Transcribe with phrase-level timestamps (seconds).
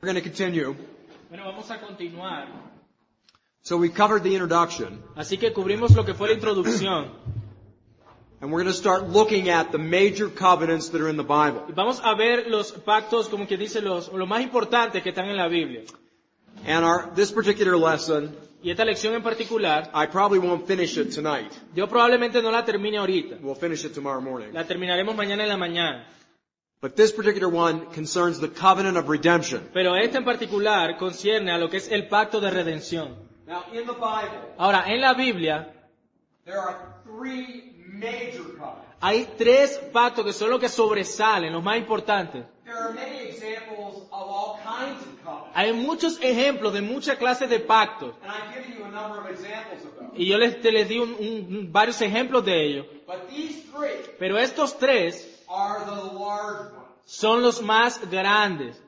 [0.00, 0.74] We're going to continue.
[1.28, 2.46] Bueno, vamos a continuar.
[3.62, 7.10] So we covered the introduction, Así que cubrimos lo que fue la introducción.
[8.40, 11.62] and we're going to start looking at the major covenants that are in the Bible.
[11.68, 15.26] Y vamos a ver los pactos, como que dice, los, lo más importantes que están
[15.28, 15.82] en la Biblia.
[16.66, 21.14] And our, this particular lesson, Y esta lección en particular, I probably won't finish it
[21.14, 21.50] tonight.
[21.74, 23.36] yo probablemente no la termine ahorita.
[23.42, 24.52] We'll finish it tomorrow morning.
[24.54, 26.06] La terminaremos mañana en la mañana.
[26.82, 29.68] But this particular one concerns the covenant of redemption.
[29.74, 33.16] Pero esta en particular concierne a lo que es el pacto de redención.
[33.46, 35.68] Now, in the Bible, Ahora, en la Biblia
[36.46, 38.96] there are three major covenants.
[39.02, 42.44] hay tres pactos que son los que sobresalen, los más importantes.
[42.64, 45.52] There are many examples of all kinds of covenants.
[45.56, 48.14] Hay muchos ejemplos de muchas clases de pactos.
[48.22, 50.12] And I've given you a number of examples of those.
[50.16, 52.86] Y yo les, te les di un- un- varios ejemplos de ellos.
[53.06, 56.86] But these three Pero estos tres are the large ones.
[57.04, 58.80] son los más grandes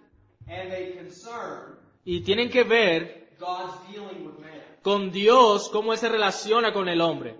[0.48, 4.62] And they concern y tienen que ver God's dealing with man.
[4.82, 7.36] con Dios, cómo Él se relaciona con el hombre.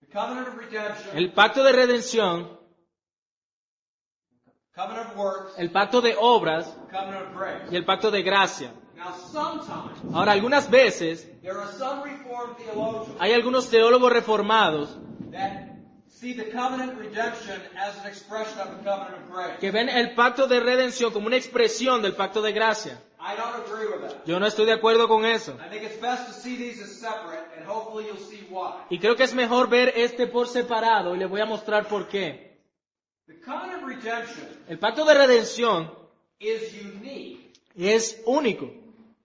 [0.00, 2.58] The covenant of redemption, El pacto de redención,
[4.74, 7.68] covenant of works, el pacto de obras covenant of grace.
[7.70, 8.72] y el pacto de gracia.
[8.96, 12.02] Now, sometimes Ahora, algunas veces there are some
[13.18, 14.96] hay algunos teólogos reformados
[15.32, 15.71] that
[19.60, 23.02] que ven el pacto de redención como una expresión del pacto de gracia.
[23.18, 24.24] I don't agree with that.
[24.24, 25.56] Yo no estoy de acuerdo con eso.
[25.64, 28.84] I think it's best to see these as separate, and hopefully you'll see why.
[28.90, 32.08] Y creo que es mejor ver este por separado y les voy a mostrar por
[32.08, 32.58] qué.
[33.26, 35.92] The covenant of redemption El pacto de redención
[36.40, 38.70] is unique es único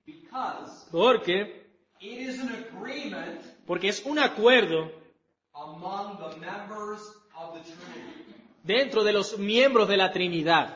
[0.05, 1.65] because porque,
[1.99, 4.91] it is an agreement porque es un acuerdo
[5.75, 7.01] among the members
[7.37, 8.13] of the Trinity.
[8.63, 10.73] dentro de los miembros de la Trinidad.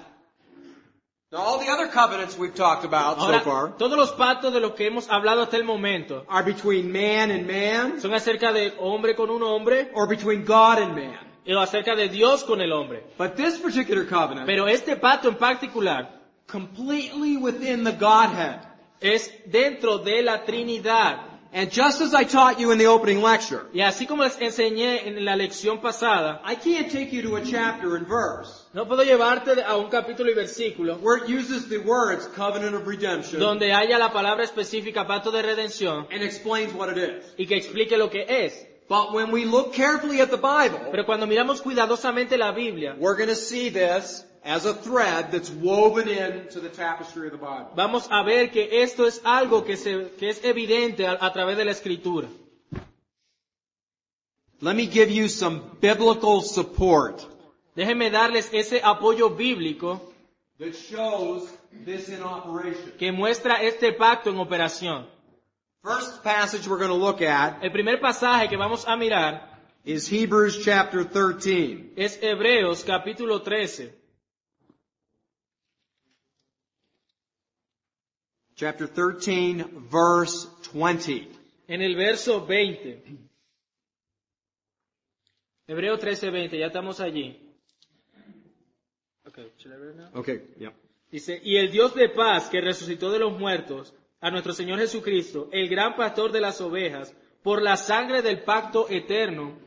[1.32, 4.60] Now, all the other covenants we've talked about so Ahora, far todos los pactos de
[4.60, 8.74] los que hemos hablado hasta el momento are between man and man, son acerca de
[8.80, 11.18] hombre con un hombre or between God and man.
[11.48, 13.04] o acerca de Dios con el hombre.
[13.18, 16.10] But this particular covenant, Pero este pacto en particular
[16.48, 18.60] completely within the Godhead.
[19.00, 21.31] es dentro de la Trinidad.
[21.54, 25.06] And just as I taught you in the opening lecture, Y así como les enseñé
[25.06, 29.04] en la lección pasada, I can't take you to a chapter and verse no puedo
[29.04, 33.74] llevarte a un capítulo y versículo where it uses the words covenant of redemption donde
[33.74, 37.26] haya la palabra específica pacto de redención and explains what it is.
[37.38, 38.54] y que explique lo que es.
[38.88, 43.16] But when we look carefully at the Bible, Pero cuando miramos cuidadosamente la Biblia, we're
[43.16, 47.70] going to see this as a thread that's woven into the tapestry of the Bible.
[47.76, 51.58] vamos a ver que esto es algo que, se, que es evidente a, a través
[51.58, 52.28] de la escritura.
[54.62, 57.26] Let me give you some biblical support
[57.76, 60.02] Déjenme darles ese apoyo bíblico
[60.60, 61.50] that shows
[61.86, 62.92] this in operation.
[63.00, 65.08] que muestra este pacto en operación.
[65.84, 69.50] First passage we're going to look at El primer pasaje que vamos a mirar
[69.84, 71.94] is Hebrews chapter 13.
[71.96, 74.01] es Hebreos capítulo 13.
[78.62, 81.28] Chapter 13, verse 20.
[81.68, 83.02] En el verso 20.
[85.68, 87.40] Hebreo 13, 20, ya estamos allí.
[89.26, 90.10] Okay, should I read now?
[90.14, 90.70] Okay, yeah.
[91.10, 95.50] Dice, y el Dios de paz que resucitó de los muertos a nuestro Señor Jesucristo,
[95.52, 99.58] el gran pastor de las ovejas, por la sangre del pacto eterno.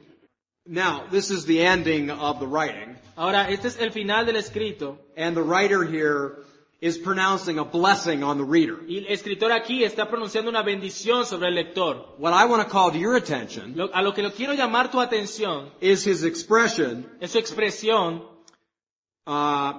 [0.67, 5.01] Now, this is the ending of the writing, Ahora, este es el final del escrito,
[5.17, 6.45] and the writer here
[6.87, 8.79] is pronouncing a blessing on the reader.
[8.87, 12.15] y el escritor aquí está pronunciando una bendición sobre el lector.
[12.19, 14.91] What I want to call to your attention Lo- a lo que lo quiero llamar
[14.91, 17.07] tu atención is his expression.
[17.21, 18.23] es su expresión.
[19.27, 19.73] Uh,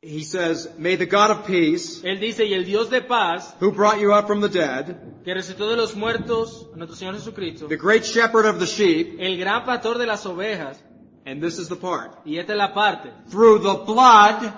[0.00, 3.70] he says, May the God of peace, Él dice, y el Dios de paz, who
[3.70, 7.68] brought you up from the dead, que resucitó de los muertos a nuestro Señor Jesucristo,
[7.68, 10.82] the great shepherd of the sheep, el gran pastor de las ovejas,
[11.26, 14.52] and this is the part, y esta es la parte, through the blood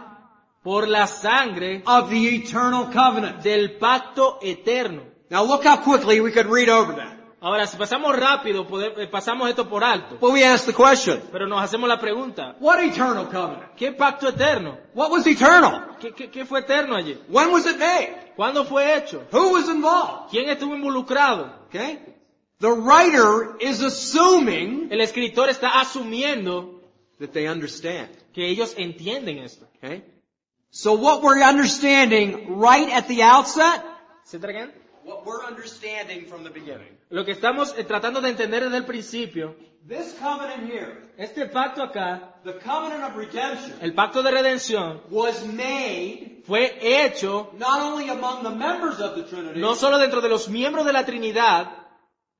[0.64, 3.42] por la sangre of the eternal covenant.
[3.44, 5.02] del pacto eterno.
[5.30, 7.12] Now look how quickly we could read over that.
[7.40, 8.66] Ahora, si pasamos rápido,
[8.96, 10.16] eh, pasamos esto por alto.
[10.18, 13.74] But we ask the question, Pero nos hacemos la pregunta, what eternal covenant?
[13.76, 14.78] ¿qué pacto eterno?
[14.94, 15.96] What was eternal?
[16.00, 17.18] ¿Qué, qué- qué fue eterno allí?
[17.28, 18.32] When was it made?
[18.34, 19.24] ¿Cuándo fue hecho?
[19.30, 20.30] Who was involved?
[20.30, 21.52] ¿Quién estuvo involucrado?
[21.66, 21.98] Okay?
[22.60, 26.80] The writer is assuming El escritor está asumiendo
[27.20, 28.08] that they understand.
[28.32, 29.66] que ellos entienden esto.
[29.82, 30.02] Okay?
[30.76, 33.84] So what we're understanding right at the outset,
[34.24, 34.72] ¿Se tragan?
[35.04, 36.98] what we're understanding from the beginning.
[37.10, 39.54] Lo que estamos eh, tratando de entender desde el principio,
[39.86, 45.44] This covenant here, este pacto acá, the covenant of redemption, el pacto de redención, was
[45.46, 50.28] made fue hecho not only among the members of the Trinity, no solo dentro de
[50.28, 51.68] los miembros de la Trinidad,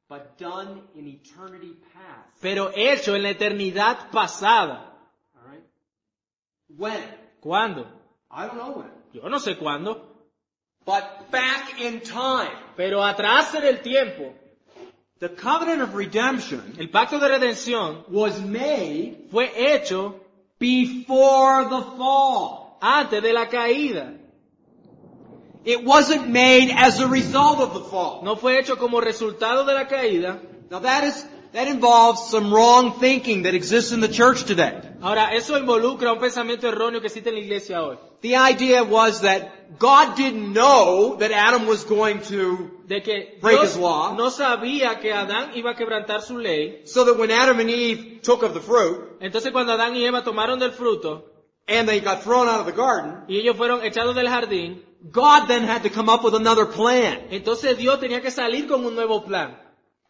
[0.09, 2.41] but done in eternity past.
[2.43, 4.93] pero hecho en la eternidad pasada.
[5.37, 5.65] All right?
[6.77, 7.01] When?
[7.41, 7.87] ¿Cuándo?
[8.31, 8.91] I don't know when.
[9.13, 10.01] Yo no sé cuándo,
[10.85, 14.35] But back in time, pero atrás en el tiempo,
[15.19, 20.21] the covenant of redemption el pacto de redención was made fue hecho
[20.59, 22.65] before the fall.
[22.85, 24.19] antes de la caída.
[25.65, 28.21] It wasn't made as a result of the fall.
[28.23, 30.39] No fue hecho como resultado de la caída.
[30.71, 34.73] Now that is, that involves some wrong thinking that exists in the church today.
[35.01, 37.97] Ahora, eso involucra un pensamiento erróneo que existe en la iglesia hoy.
[38.23, 43.61] The idea was that God didn't know that Adam was going to, De que Break
[43.61, 44.15] Dios his law.
[44.17, 46.83] no sabía que Adán iba a quebrantar su ley.
[46.87, 50.23] so that when Adam and Eve took of the fruit, Entonces cuando Adán y Eva
[50.25, 51.25] tomaron del fruto
[51.69, 55.47] and they got thrown out of the garden, y ellos fueron echados del jardín, God
[55.49, 57.27] then had to come up with another plan.
[57.31, 59.61] entonces Dios tenía que salir con un nuevo plan.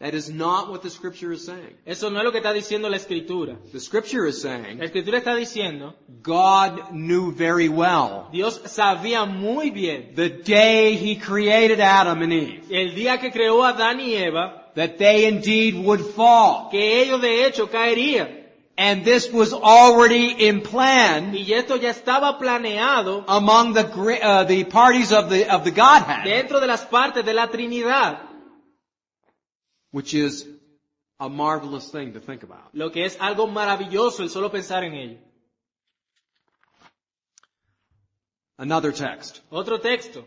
[0.04, 1.78] That is not what the scripture is saying.
[1.86, 3.56] Eso no es lo que está diciendo la escritura.
[3.72, 9.70] The scripture is La saying escritura está diciendo, God knew very well Dios sabía muy
[9.70, 14.12] bien the day he created Adam and Eve el día que creó a Adán y
[14.14, 16.68] Eva that they indeed would fall.
[16.70, 18.42] que ellos de hecho caerían.
[18.76, 24.44] And this was already in plan Y esto ya estaba planeado among the gre- uh,
[24.44, 28.33] the parties of the of the Godhead, dentro de las partes de la Trinidad,
[29.94, 30.44] which is
[31.20, 32.74] a marvelous thing to think about.
[32.74, 35.18] lo que es algo maravilloso el solo pensar en ello.
[38.58, 40.24] Another text, Otro texto,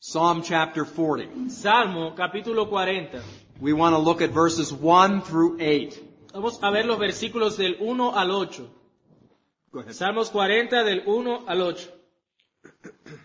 [0.00, 1.50] Psalm chapter 40.
[1.50, 3.22] Salmo capítulo 40.
[3.60, 5.98] We want to look at verses 1 through 8.
[6.34, 8.68] Vamos a ver los versículos del 1 al 8.
[9.72, 9.94] Go ahead.
[9.94, 11.92] Salmos 40 del 1 al 8.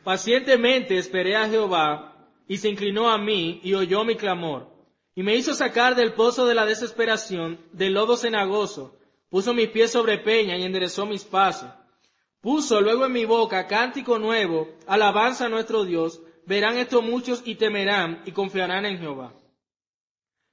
[0.04, 4.71] Pacientemente esperé a Jehová y se inclinó a mí y oyó mi clamor.
[5.13, 8.98] Y me hizo sacar del pozo de la desesperación, del lodo cenagoso.
[9.30, 11.69] Puso mis pies sobre peña y enderezó mis pasos.
[12.42, 16.22] Puso luego en mi boca cántico nuevo, alabanza a nuestro Dios.
[16.46, 19.34] Verán esto muchos y temerán y confiarán en Jehová.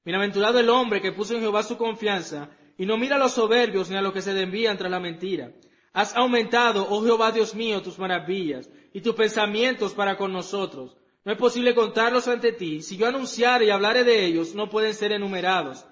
[0.05, 3.91] Bienaventurado el hombre que puso en Jehová su confianza y no mira a los soberbios
[3.91, 5.53] ni a los que se desvían tras la mentira.
[5.93, 10.97] Has aumentado, oh Jehová Dios mío, tus maravillas y tus pensamientos para con nosotros.
[11.25, 12.83] No es posible contarlos ante ti.
[12.83, 15.85] Si yo anunciare y hablare de ellos, no pueden ser enumerados.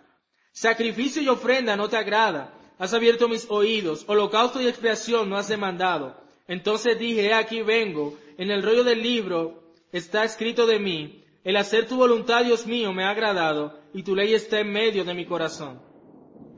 [0.52, 2.54] Sacrificio y ofrenda no te agrada.
[2.78, 4.04] Has abierto mis oídos.
[4.06, 6.16] Holocausto y expiación no has demandado.
[6.48, 8.16] Entonces dije, he aquí vengo.
[8.38, 9.62] En el rollo del libro
[9.92, 11.24] está escrito de mí.
[11.44, 13.78] El hacer tu voluntad, Dios mío, me ha agradado.
[13.92, 15.80] Y tu ley está en medio de mi corazón.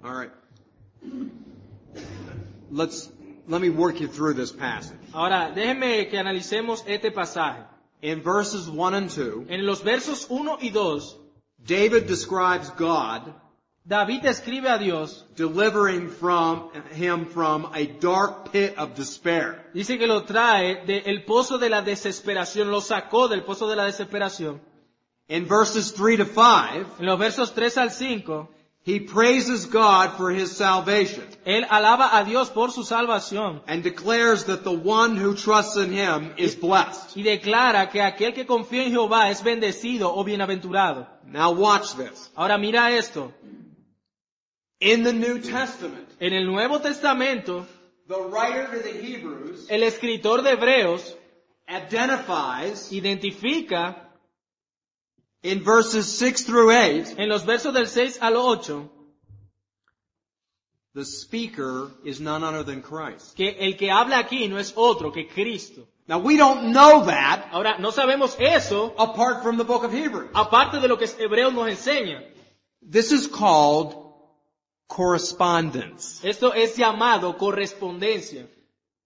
[0.02, 0.32] All right.
[2.70, 3.10] Let's
[3.46, 4.98] let me work you through this passage.
[5.12, 7.64] Ahora, déjenme que analicemos este pasaje.
[8.00, 11.16] In verses 1 and 2, En los versos 1 y 2,
[11.66, 13.34] David describes God
[13.88, 19.64] David escribe a Dios, delivering from him from a dark pit of despair.
[19.72, 23.86] dice que lo trae del pozo de la desesperación, lo sacó del pozo de la
[23.86, 24.60] desesperación.
[25.28, 28.50] In verses 3 to 5, En los versos 3 al 5,
[28.88, 34.44] he praises God for his salvation él alaba a Dios por su salvación and declares
[34.44, 37.14] that the one who trusts in him is blessed.
[37.16, 41.06] y declara que aquel que confía en Jehová es bendecido o bienaventurado.
[41.26, 42.30] Now watch this.
[42.34, 43.32] Ahora mira esto.
[44.80, 47.66] In the New Testament, En el Nuevo Testamento,
[48.08, 51.14] the writer to the Hebrews el escritor de Hebreos
[51.68, 54.07] identifies identifica
[55.48, 58.90] in verses 6 through 8 en los versos del 6 al 8
[60.94, 63.36] the speaker is none other than Christ.
[63.36, 65.86] que el que habla aquí no es otro que Cristo.
[66.08, 70.30] Now we don't know that Ahora, no sabemos eso apart from the book of Hebrews.
[70.34, 72.22] aparte de lo que Hebreos nos enseña.
[72.82, 73.94] This is called
[74.88, 76.20] correspondence.
[76.24, 78.46] Esto es llamado correspondencia.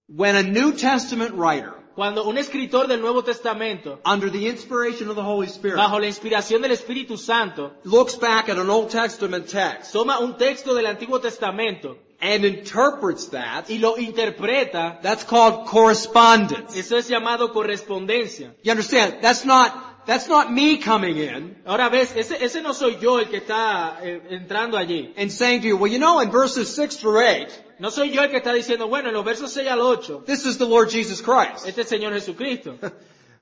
[0.07, 5.17] When a New Testament writer Cuando un escritor del Nuevo Testamento, under the inspiration of
[5.17, 9.47] the Holy Spirit, bajo la inspiración del Espíritu Santo, looks back at an Old Testament
[9.47, 15.67] text toma un texto del Antiguo Testamento and interprets that, y lo interpreta, that's called
[15.67, 16.77] correspondence.
[16.77, 18.55] eso es llamado correspondencia.
[18.63, 19.17] You understand?
[19.21, 23.27] That's not, that's not me coming in Ahora ves, ese, ese no soy yo el
[23.29, 25.13] que está eh, entrando allí.
[25.17, 28.23] and saying to you, well, you know, in verses 6 through 8, No soy yo
[28.23, 30.91] el que está diciendo, bueno, en los versos 6 al 8, this is the Lord
[30.91, 31.67] Jesus Christ.
[31.67, 32.79] este es el Señor Jesucristo.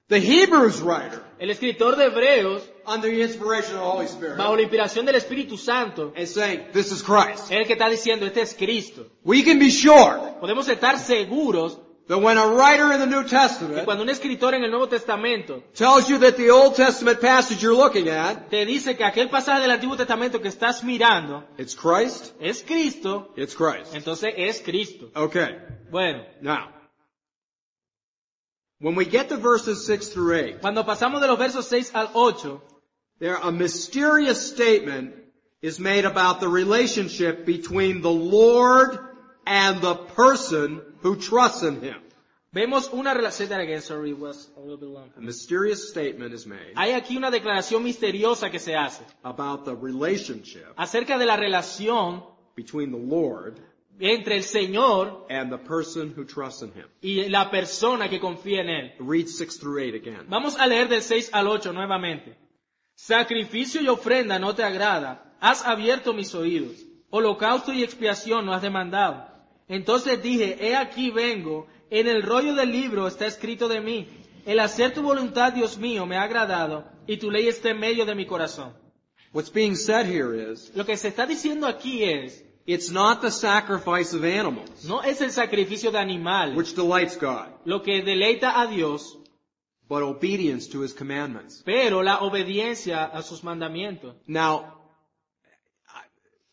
[0.09, 4.57] The Hebrews writer, El escritor de Hebreos, under the inspiration of the Holy Spirit, bajo
[4.57, 7.45] la inspiración del Espíritu Santo, is saying, this is Christ.
[7.45, 9.07] es el que está diciendo, este es Cristo.
[9.23, 11.79] We can be sure Podemos estar seguros
[12.11, 15.62] that when a writer in the New Testament cuando un escritor en el Nuevo Testamento
[15.75, 19.61] tells you that the Old Testament passage you're looking at, te dice que aquel pasaje
[19.61, 23.95] del Antiguo Testamento que estás mirando it's Christ, es Cristo, it's Christ.
[23.95, 25.09] entonces es Cristo.
[25.14, 25.57] Okay.
[25.88, 26.71] Bueno, Now,
[28.81, 32.11] when we get to verses 6 through 8, cuando pasamos de los versos 6 al
[32.12, 32.61] 8,
[33.21, 35.14] there a mysterious statement
[35.62, 38.99] is made about the relationship between the Lord
[39.50, 41.97] and the person who trusts in Him.
[42.52, 45.11] vemos una relación, that again, sorry, was a little bit long.
[45.16, 49.75] A mysterious statement is made Hay aquí una declaración misteriosa que se hace about the
[49.75, 52.23] relationship acerca de la relación
[52.54, 53.59] between the Lord
[53.99, 56.87] entre el Señor and the person who trusts in Him.
[57.02, 58.92] y la persona que confía en Él.
[59.00, 60.26] Read 6 through 8 again.
[60.28, 62.37] Vamos a leer del 6 al 8 nuevamente.
[62.95, 65.35] Sacrificio y ofrenda no te agrada.
[65.40, 66.87] Has abierto mis oídos.
[67.11, 69.30] Holocausto y expiación no has demandado.
[69.71, 71.69] Entonces dije, he aquí vengo.
[71.91, 74.09] En el rollo del libro está escrito de mí.
[74.45, 76.85] El hacer tu voluntad, Dios mío, me ha agradado.
[77.07, 78.75] Y tu ley está en medio de mi corazón.
[79.33, 83.31] What's being said here is, Lo que se está diciendo aquí es, it's not the
[83.31, 88.61] sacrifice of animals no es el sacrificio de animales which delights God, lo que deleita
[88.61, 89.17] a Dios,
[89.89, 91.62] but obedience to His commandments.
[91.65, 94.17] pero la obediencia a sus mandamientos.
[94.27, 94.65] Now,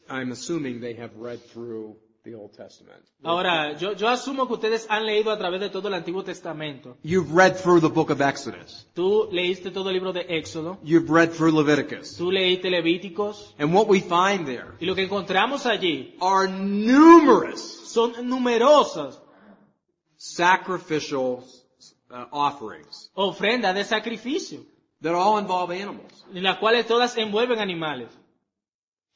[0.07, 1.97] I'm assuming they have read through
[2.27, 3.01] the Old Testament.
[3.23, 6.97] Ahora, yo, yo asumo que ustedes han leído a través de todo el Antiguo Testamento.
[7.01, 8.85] You've read through the book of Exodus.
[8.93, 12.17] Tú leíste todo el libro de Éxodo, You've read through Leviticus.
[12.17, 17.61] tú leíste Levíticos, And what we find there y lo que encontramos allí are numerous
[17.93, 19.17] son numerosas
[20.17, 21.43] sacrificial
[22.11, 24.65] uh, offerings ofrendas de sacrificio,
[25.01, 28.09] that all involve animals en las cuales todas envuelven animales,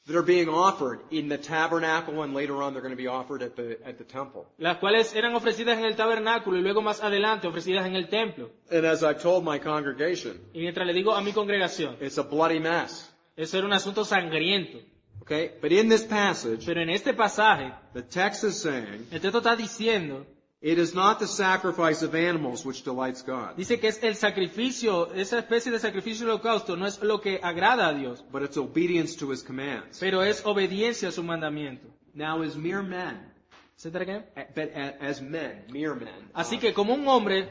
[0.08, 3.42] that are being offered in the tabernacle and later on they're going to be offered
[3.44, 4.48] at the, at the temple.
[4.58, 8.50] las cuales eran ofrecidas en el tabernáculo y luego más adelante ofrecidas en el templo.
[8.72, 12.24] And as I've told my congregation, Y mientras le digo a mi congregación, it's a
[12.24, 13.12] bloody mess.
[13.38, 14.80] eso era un asunto sangriento.
[15.22, 15.52] Okay?
[15.62, 19.56] But in this passage, Pero en este pasaje, the text is saying, el texto está
[19.56, 20.26] diciendo,
[20.62, 25.12] it is not the sacrifice of animals which delights God, dice que es el sacrificio,
[25.14, 29.16] esa especie de sacrificio holocausto no es lo que agrada a Dios, but it's obedience
[29.18, 30.00] to His commands.
[30.00, 31.88] pero es obediencia a su mandamiento.
[32.14, 33.32] Now as mere men,
[33.76, 34.24] ¿Se te qué?
[34.56, 37.50] but a- as men, mere men, Así que como un hombre,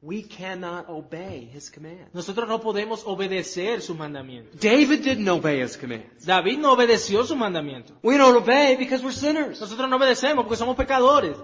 [0.00, 2.14] we cannot obey His commands.
[2.14, 4.56] nosotros no podemos obedecer su mandamiento.
[4.58, 6.24] David didn't obey His commands.
[6.24, 7.92] David no obedeció su mandamiento.
[8.02, 9.60] We don't obey because we're sinners.
[9.60, 11.36] Nosotros no obedecemos porque somos pecadores.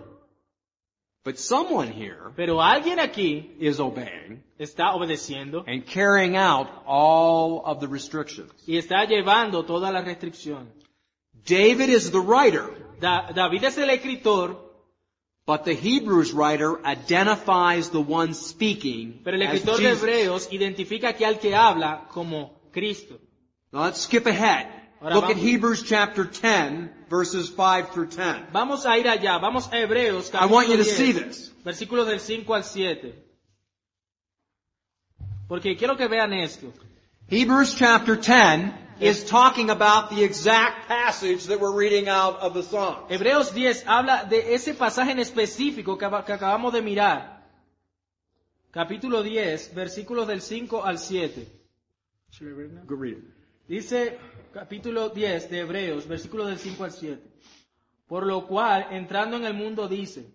[1.27, 7.81] But someone here Pero alguien aquí is obeying está obedeciendo and carrying out all of
[7.81, 8.53] the restrictions.
[8.65, 10.69] y está llevando toda la restricción.
[11.45, 14.57] David is the writer, Da- David es el escritor,
[15.47, 20.03] but the Hebrews writer identifies the one speaking pero el as escritor de Jesus.
[20.03, 23.19] Hebreos identifica aquí al que habla como Cristo.
[23.73, 24.69] Now let's skip ahead.
[25.01, 28.47] Ahora Look at vamos- Hebrews chapter 10, verses 5 through 10.
[28.53, 31.53] Vamos a ir allá, vamos a Hebreos I want you capítulo to see 10, this.
[31.65, 33.15] versículos del 5 al 7.
[35.49, 36.73] Porque quiero que vean esto.
[37.29, 42.63] Hebrews chapter 10 is talking about the exact passage that we're reading out of the
[42.63, 42.97] Psalm.
[43.09, 47.45] Hebreos 10 habla de ese pasaje en específico que acabamos de mirar.
[48.73, 51.47] Capítulo 10, versículos del 5 al 7.
[52.87, 53.25] Go read it.
[53.69, 54.19] Dice
[54.53, 57.23] capítulo 10 de Hebreos, versículos del 5 al 7.
[58.07, 60.33] Por lo cual, entrando en el mundo dice,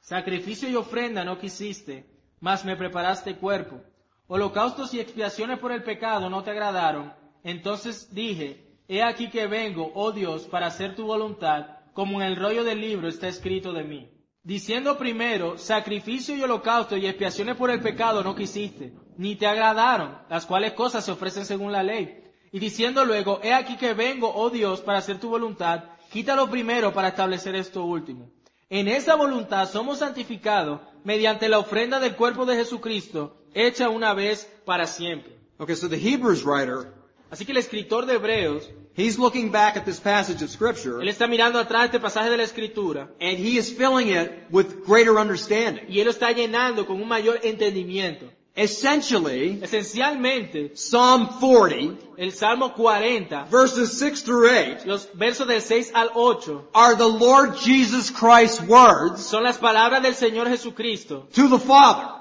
[0.00, 2.06] sacrificio y ofrenda no quisiste,
[2.40, 3.80] mas me preparaste cuerpo.
[4.26, 7.12] Holocaustos y expiaciones por el pecado no te agradaron.
[7.42, 12.36] Entonces dije, he aquí que vengo, oh Dios, para hacer tu voluntad, como en el
[12.36, 14.10] rollo del libro está escrito de mí.
[14.42, 20.18] Diciendo primero, sacrificio y holocausto y expiaciones por el pecado no quisiste, ni te agradaron,
[20.28, 22.23] las cuales cosas se ofrecen según la ley.
[22.54, 26.92] Y diciendo luego, he aquí que vengo, oh Dios, para hacer tu voluntad, quítalo primero
[26.92, 28.30] para establecer esto último.
[28.70, 34.48] En esa voluntad somos santificados mediante la ofrenda del cuerpo de Jesucristo, hecha una vez
[34.64, 35.36] para siempre.
[35.58, 36.94] Okay, so the Hebrews writer,
[37.28, 41.08] Así que el escritor de Hebreos, he's looking back at this passage of scripture él
[41.08, 45.16] está mirando atrás este pasaje de la escritura and he is filling it with greater
[45.16, 45.84] understanding.
[45.88, 48.30] y él lo está llenando con un mayor entendimiento.
[48.56, 55.90] Essentially, Esencialmente, Psalm 40, el Salmo 40, verses 6 through 8, los versos del 6
[55.92, 61.48] al 8, are the Lord Jesus Christ's words son las palabras del Señor Jesucristo to
[61.48, 62.14] the Father.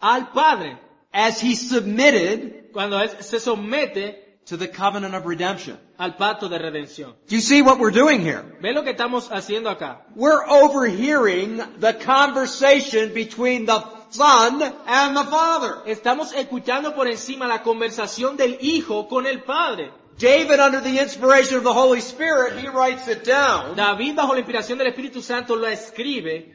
[0.00, 0.78] al Padre,
[1.12, 5.78] as he submitted cuando Él se somete to the covenant of redemption.
[5.98, 7.14] al pacto de redención.
[7.28, 8.42] Do you see what we're doing here?
[8.60, 10.02] ¿Ve lo que estamos haciendo acá?
[10.14, 15.82] We're overhearing the conversation between the Son and the Father.
[15.86, 19.90] Estamos escuchando por encima la conversación del Hijo con el Padre.
[20.18, 23.74] David, under the inspiration of the Holy Spirit, he writes it down.
[23.74, 26.54] David, bajo la inspiración del Espíritu Santo, lo escribe.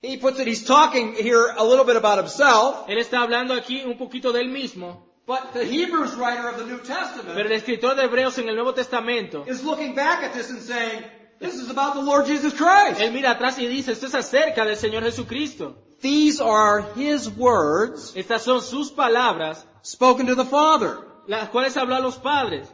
[0.00, 3.82] He puts it, he's talking here a little bit about himself, Él está hablando aquí
[3.84, 5.05] un poquito de él mismo.
[5.26, 8.54] But the Hebrews writer of the New Pero Testament el escritor de Hebreos en el
[8.54, 11.04] Nuevo Testamento, is looking back at this and saying,
[11.40, 13.00] this is about the Lord Jesus Christ.
[13.00, 15.76] él mira atrás y dice, esto es acerca del Señor Jesucristo.
[16.00, 20.98] These are his words Estas son sus palabras, spoken to the Father.
[21.26, 22.68] las cuales habló a los padres.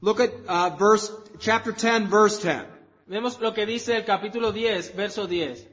[0.00, 2.66] Look at uh, verse, chapter 10, verse 10.
[3.08, 5.68] Vemos lo que dice el capítulo 10, verso 10.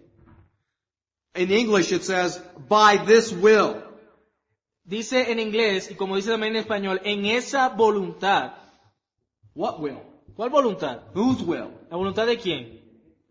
[1.36, 3.82] In English it says, by this will.
[4.90, 8.54] Dice en inglés, y como dice también en español, en esa voluntad.
[9.54, 10.00] What will?
[10.36, 11.02] ¿Cuál voluntad?
[11.14, 11.70] Whose will?
[11.92, 12.82] ¿La voluntad de quién?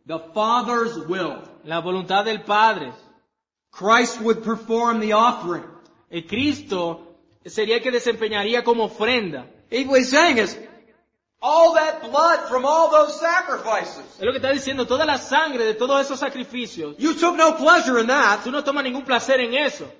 [0.06, 1.42] The Father's will.
[1.64, 2.92] La voluntad del Padre.
[3.72, 5.64] Christ would perform the offering.
[6.08, 9.46] El Cristo sería el que desempeñaría como ofrenda.
[9.68, 10.56] He- saying is,
[11.40, 14.04] all that blood from all those sacrifices.
[14.16, 16.96] Es lo que está diciendo, toda la sangre de todos esos sacrificios.
[16.98, 18.44] You took no pleasure in that.
[18.44, 19.90] Tú no tomas ningún placer en eso.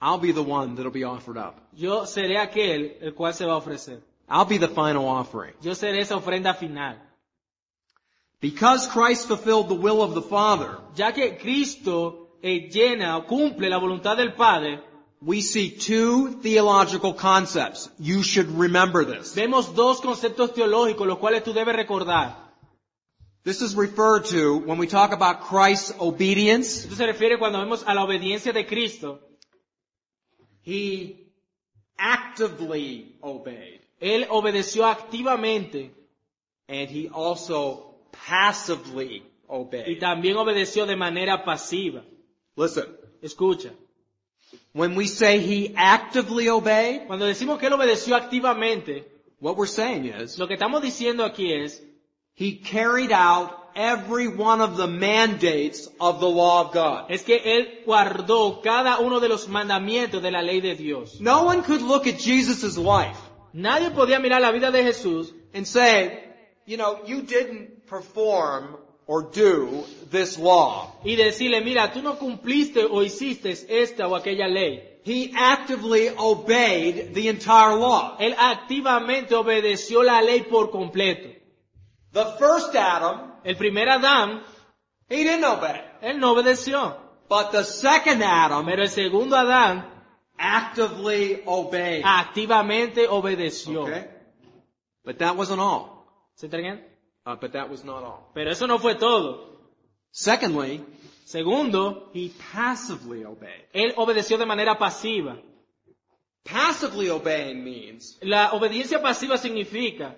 [0.00, 1.60] I'll be the one that'll be offered up.
[1.74, 4.00] Yo seré aquel el cual se va a ofrecer.
[4.28, 5.52] I'll be the final offering.
[5.60, 6.96] Yo seré esa ofrenda final.
[8.40, 13.68] Because Christ fulfilled the will of the Father, Ya que Cristo eh, llena o cumple
[13.68, 14.80] la voluntad del Padre,
[15.20, 17.90] we see two theological concepts.
[17.98, 19.34] You should remember this.
[19.34, 22.36] vemos dos conceptos teológicos los cuales tú debes recordar.
[23.42, 26.84] This is referred to when we talk about Christ's obedience.
[26.84, 29.20] Esto se refiere cuando vemos a la obediencia de Cristo.
[30.62, 31.16] He
[31.98, 33.80] actively obeyed.
[34.00, 35.90] Él obedeció activamente
[36.68, 39.88] And he also passively obeyed.
[39.88, 42.04] y también obedeció de manera pasiva.
[42.56, 42.84] Listen,
[43.22, 43.72] Escucha,
[44.72, 49.04] when we say he actively obeyed, cuando decimos que él obedeció activamente,
[49.40, 51.82] what we're saying is lo que estamos diciendo aquí es,
[52.34, 57.10] he carried out every one of the mandates of the law of God.
[57.10, 61.20] es que él guardó cada uno de los mandamientos de la ley de Dios.
[61.20, 63.18] No one could look at Jesus' life
[63.52, 66.22] Nadie podía mirar la vida de Jesús and say,
[66.66, 70.92] you know, you didn't perform or do this law.
[71.04, 74.86] y decirle, mira, tú no cumpliste o hiciste esta o aquella ley.
[75.02, 78.16] He actively obeyed the entire law.
[78.20, 81.28] Él activamente obedeció la ley por completo.
[82.12, 84.42] The first Adam, El primer Adán,
[85.08, 85.80] he didn't obey.
[86.02, 86.96] él no obedeció.
[87.28, 89.88] But the second Adam Pero el segundo Adán
[90.38, 92.02] actively obeyed.
[92.04, 93.82] activamente obedeció.
[93.82, 94.08] Okay?
[95.04, 96.06] But that wasn't all.
[96.34, 96.84] ¿Se entienden?
[97.26, 98.30] Uh, but that was not all.
[98.34, 99.58] Pero eso no fue todo.
[100.10, 100.84] Secondly,
[101.24, 103.68] Segundo, he passively obeyed.
[103.72, 105.36] él obedeció de manera pasiva.
[106.42, 110.16] Passively obeying means La obediencia pasiva significa,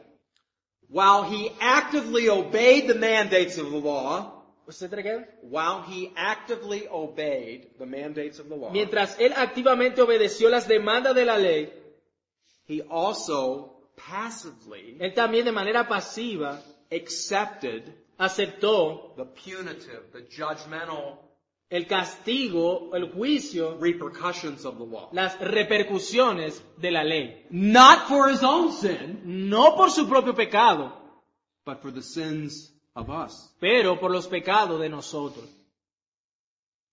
[0.92, 5.26] while he actively obeyed the mandates of the law, ¿se entiende?
[5.42, 11.14] while he actively obeyed the mandates of the law, mientras él activamente obedeció las demandas
[11.14, 11.72] de la ley,
[12.68, 17.82] he also passively él también de manera pasiva accepted
[18.18, 21.18] aceptó the punitive, the judgmental
[21.72, 25.08] el castigo, el juicio, repercussions of the law.
[25.12, 27.46] las repercusiones de la ley.
[27.50, 30.92] Not for his own sin, No por su propio pecado,
[31.64, 33.50] but for the sins of us.
[33.58, 35.48] pero por los pecados de nosotros.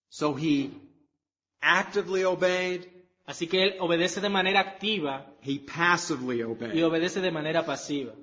[0.10, 0.72] So he
[1.62, 2.88] actively obeyed,
[3.28, 6.84] Así que él obedece de manera activa he passively y obeyed.
[6.84, 8.14] obedece de manera pasiva.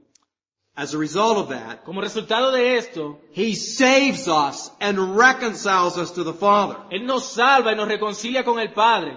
[0.79, 6.13] As a result of that, Como resultado de esto, he saves us and reconciles us
[6.13, 6.77] to the Father.
[6.91, 9.17] Él nos salva y nos reconcilia con el Padre.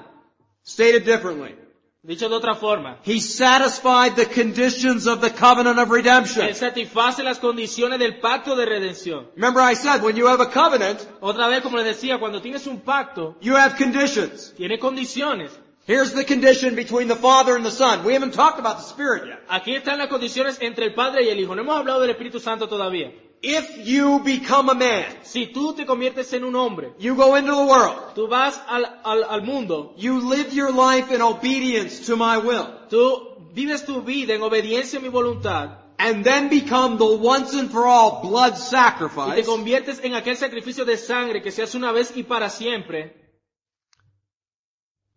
[0.64, 1.56] Stated differently,
[2.02, 6.48] Dicho de otra forma, He satisfied the conditions of the covenant of redemption.
[6.48, 9.28] Él satisface las condiciones del pacto de redención.
[9.36, 12.68] Remember I said, when you have a covenant, Otra vez, como les decía, cuando tienes
[12.68, 14.54] un pacto, you have conditions.
[14.56, 15.52] tiene condiciones.
[15.90, 18.06] Here's the condition between the Father and the Son.
[18.06, 19.40] We haven't talked about the Spirit yet.
[19.50, 21.56] Aquí están las condiciones entre el Padre y el Hijo.
[21.56, 23.12] No hemos hablado del Espíritu Santo todavía.
[23.42, 27.56] If you become a man, Si tú te conviertes en un hombre, you go into
[27.56, 32.16] the world, tú vas al, al, al mundo, you live your life in obedience to
[32.16, 37.18] my will, tú vives tu vida en obediencia a mi voluntad and then become the
[37.18, 41.50] once and for all blood y te sacrifice, conviertes en aquel sacrificio de sangre que
[41.50, 43.16] se hace una vez y para siempre,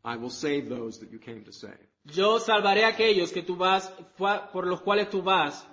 [0.04, 1.78] I will save those that you came to save.
[2.04, 5.64] yo salvaré a aquellos que tú vas, por los cuales tú vas.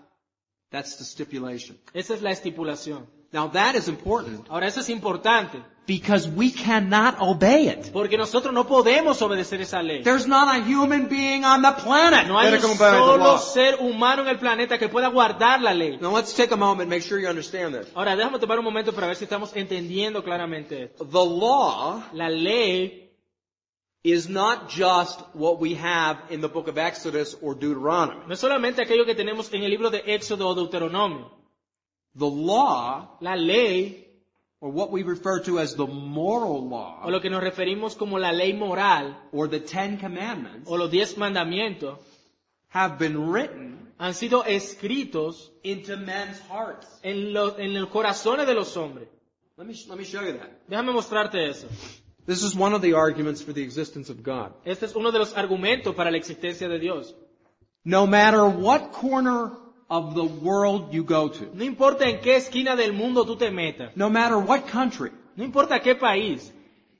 [0.71, 1.77] That's the stipulation.
[1.93, 3.07] Esa es la estipulación.
[3.31, 7.91] Now that is important Ahora, eso es importante, because we cannot obey it.
[7.91, 10.03] porque nosotros no podemos obedecer esa ley.
[10.03, 14.29] There's not a human being on the planet No hay un solo ser humano en
[14.29, 15.97] el planeta que pueda guardar la ley.
[15.99, 17.87] Now let's take a moment and make sure you understand this.
[17.95, 21.05] Ahora, déjame tomar un momento para ver si estamos entendiendo claramente esto.
[21.05, 23.08] The law La ley
[24.03, 28.21] is not just what we have in the book of Exodus or Deuteronomy.
[28.27, 31.29] no es solamente aquello que tenemos en el libro de Éxodo o Deuteronomio.
[32.15, 34.07] The law, La ley,
[34.61, 38.17] or what we refer to as the moral law, o lo que nos referimos como
[38.17, 41.97] la ley moral, or the Ten Commandments, o los diez mandamientos,
[42.69, 46.87] have been written han sido escritos into men's hearts.
[47.03, 49.09] en, lo- en los corazones de los hombres.
[49.57, 50.49] Let me, let me show you that.
[50.69, 51.67] Déjame mostrarte eso.
[52.29, 54.53] This is one of the arguments for the existence of God.
[54.63, 57.15] Este es uno de los argumentos para la existencia de Dios.
[57.83, 59.49] No matter what corner
[59.89, 63.49] of the world you go to, No importa en qué esquina del mundo tú te
[63.49, 66.51] metas, no matter what country, no importa qué país,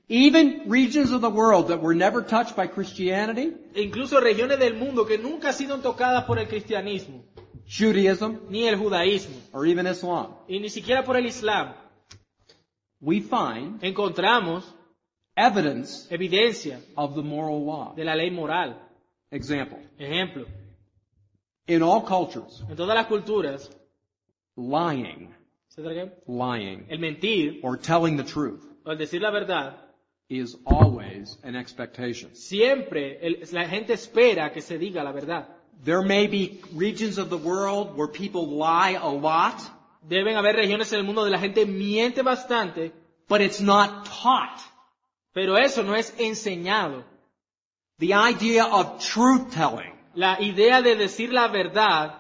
[0.08, 4.74] even regions of the world that were never touched by Christianity, e incluso regiones del
[4.74, 7.24] mundo que nunca han sido tocadas por el cristianismo,
[7.68, 11.76] Judaism, ni el judaísmo, or even Islam, y ni siquiera por el islam,
[13.00, 14.79] we find encontramos
[15.39, 17.93] evidence evidencia of the moral law.
[17.95, 18.75] de la ley moral.
[19.32, 19.78] Example.
[19.97, 20.45] Ejemplo,
[21.67, 23.69] In all cultures, en todas las culturas,
[24.58, 25.30] lying,
[25.69, 26.12] ¿se trata qué?
[26.28, 29.75] lying, el mentir or telling the truth o el decir la verdad,
[30.30, 32.34] is always an expectation.
[32.34, 35.47] siempre el- la gente espera que se diga la verdad.
[35.84, 39.56] There may be regions of the world where people lie a lot,
[40.02, 42.91] Deben haber regiones en el mundo donde la gente miente bastante,
[43.28, 44.60] but it's not taught.
[45.34, 47.04] Pero eso no es enseñado.
[48.00, 52.15] The idea of truth telling La idea de decir la verdad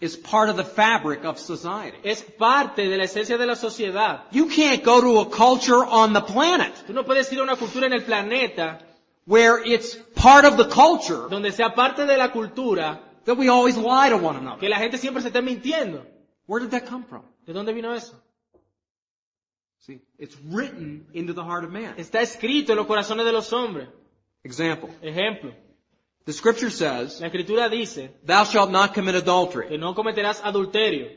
[0.00, 1.96] is part of the fabric of society.
[2.02, 4.24] es parte de la esencia de la sociedad.
[4.32, 7.56] You can't go to a culture on the planet Tú no puedes ir a una
[7.56, 8.80] cultura en el planeta
[9.24, 13.76] where it's part of the culture donde sea parte de la cultura that we always
[13.76, 14.58] lie to one another.
[14.58, 16.04] que la gente siempre se esté mintiendo.
[16.46, 17.22] Where did that come from?
[17.46, 18.14] ¿De dónde vino eso?
[19.86, 21.96] See, it's written into the heart of man.
[21.96, 23.88] Está escrito en los corazones de los hombres.
[24.44, 24.90] Example.
[25.02, 25.52] Ejemplo,
[26.24, 29.68] The scripture says, la escritura dice thou shalt not commit adultery.
[29.68, 31.10] que no cometerás adulterio.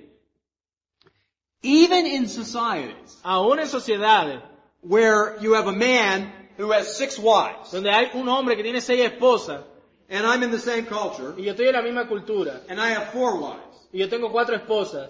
[1.62, 4.42] Even in societies Aún en sociedades
[4.82, 8.82] where you have a man who has six wives, donde hay un hombre que tiene
[8.82, 9.64] seis esposas
[10.10, 12.90] and I'm in the same culture, y yo estoy en la misma cultura and I
[12.92, 15.10] have four wives, y yo tengo cuatro esposas,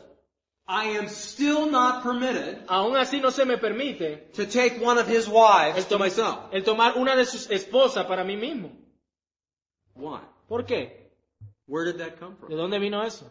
[0.67, 5.07] I am still not permitted aún así no se me permite to take one of
[5.07, 6.39] his wives el, to myself.
[6.53, 8.71] el tomar una de sus esposas para mí mismo.
[9.93, 10.21] Why?
[10.49, 10.91] ¿Por qué?
[11.67, 12.49] Where did that come from?
[12.49, 13.25] ¿De dónde vino eso?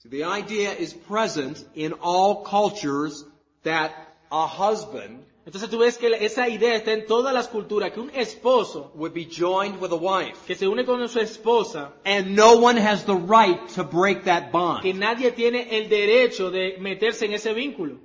[0.00, 3.24] So the idea is present in all cultures
[3.62, 3.92] that
[4.30, 8.10] a husband Entonces tú ves que esa idea está en todas las culturas, que un
[8.14, 10.38] esposo would be joined with a wife.
[10.46, 14.44] que se une con su esposa, And no one has the right to break that
[14.44, 14.94] que bond.
[14.98, 17.98] nadie tiene el derecho de meterse en ese vínculo.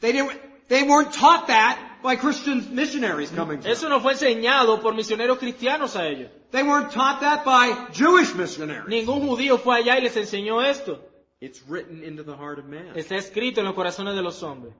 [0.00, 3.68] They didn't, they weren't taught that by Christian missionaries coming to.
[3.70, 6.30] Eso no fue enseñado por misioneros cristianos a ellos.
[6.50, 8.88] They weren't taught that by Jewish missionaries.
[8.88, 11.00] Ningún judío fue allá y les enseñó esto.
[11.40, 12.92] It's written into the heart of man.
[12.94, 14.74] Está escrito en los corazones de los hombres.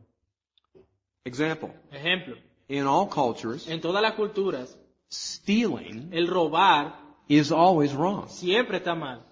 [1.29, 1.71] Example.
[1.93, 2.37] Ejemplo,
[2.69, 4.77] In all cultures, en todas las culturas,
[5.11, 6.95] stealing el robar
[7.29, 8.29] is always wrong.
[8.29, 9.23] siempre está mal.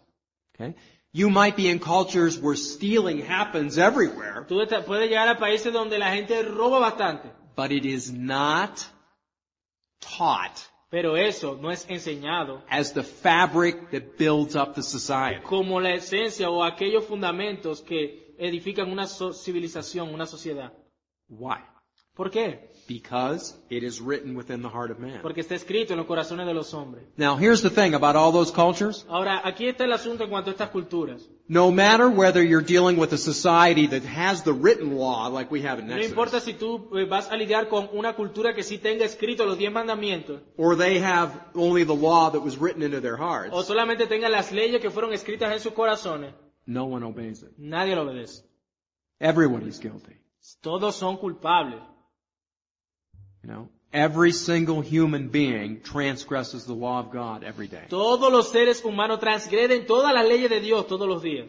[0.54, 0.74] Okay?
[1.12, 5.72] You might be in cultures where stealing happens everywhere, Tú esta- puedes llegar a países
[5.72, 8.86] donde la gente roba bastante, but it is not
[10.00, 10.58] taught
[10.90, 15.40] pero eso no es enseñado as the fabric that builds up the society.
[15.42, 20.72] como la esencia o aquellos fundamentos que edifican una so- civilización, una sociedad.
[21.28, 21.58] Why?
[22.16, 22.70] ¿Por qué?
[22.88, 25.20] Because it is written within the heart of man.
[25.20, 27.04] Porque está escrito en los corazones de los hombres.
[27.16, 29.04] Now here's the thing about all those cultures.
[29.08, 31.28] Ahora, aquí está el asunto en cuanto a estas culturas.
[31.48, 35.62] No matter whether you're dealing with a society that has the written law like we
[35.66, 38.62] have in No Exodus, importa si tú eh, vas a lidiar con una cultura que
[38.62, 42.82] sí tenga escrito los diez mandamientos, or they have only the law that was written
[42.82, 46.32] into their o hearts, solamente tenga las leyes que fueron escritas en sus corazones,
[46.66, 47.50] no one obeys it.
[47.58, 48.42] nadie lo obedece.
[49.20, 50.16] Everybody's guilty.
[50.62, 51.80] Todos son culpables.
[53.46, 57.84] You know, every single human being transgresses the law of God every day.
[57.88, 61.48] Todos los seres humanos transgreden todas las leyes de Dios todos los días.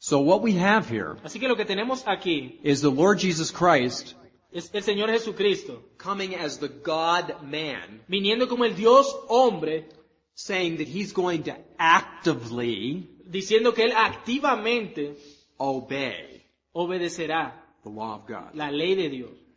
[0.00, 3.50] So what we have here Así que lo que tenemos aquí is the Lord Jesus
[3.50, 4.14] Christ
[4.52, 9.86] es el Señor Jesucristo, coming as the God man, viniendo como el Dios hombre,
[10.34, 15.16] saying that he's going to actively diciendo que Él activamente
[15.58, 16.44] obey
[16.74, 18.54] obedecerá the law of God.
[18.54, 19.47] la ley de Dios.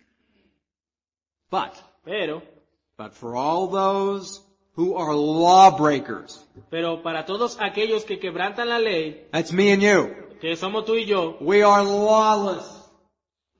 [1.52, 1.74] But,
[2.06, 2.42] Pero,
[2.98, 4.40] but for all those
[4.76, 6.40] who are lawbreakers,
[6.72, 10.96] pero para todos aquellos que quebrantan la ley, that's me and you, que somos tú
[10.96, 12.66] y yo, we are lawless.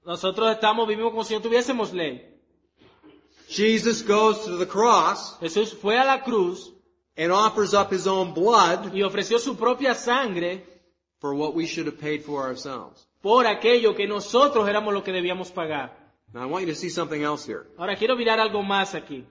[0.06, 2.26] nosotros estamos, vivimos como si no tuviésemos ley.
[3.50, 6.72] Jesus goes to the cross Jesús fue a la cruz
[7.18, 10.64] and offers up his own blood y ofreció su propia sangre
[11.20, 13.06] for what we should have paid for ourselves.
[13.22, 16.01] por aquello que nosotros éramos los que debíamos pagar.
[16.34, 17.68] Now I want you to see something else here.
[17.78, 19.26] Ahora quiero mirar algo más aquí.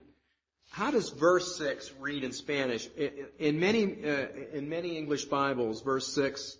[0.72, 2.88] How does verse 6 read in Spanish?
[2.96, 6.58] In, in many, uh, in many English Bibles, verse 6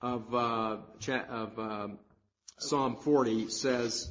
[0.00, 1.88] of, uh, cha- of uh,
[2.58, 4.10] Psalm 40 says,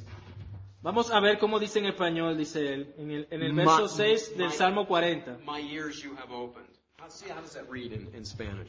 [0.84, 4.36] Vamos a ver cómo dice en español, dice él, en el, en el verso 6
[4.38, 5.38] del ma- Salmo 40.
[5.46, 6.68] My ears you have opened.
[7.00, 8.68] How, see, how does that read in, in Spanish?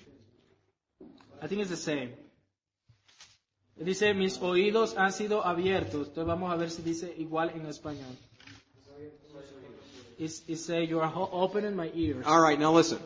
[1.43, 2.13] I think it's the same.
[3.81, 6.09] Dice, mis oídos han sido abiertos.
[6.09, 8.17] Entonces vamos a ver si dice igual en español.
[10.19, 12.27] It's, it say, you are opening my ears.
[12.27, 12.99] All right, now listen.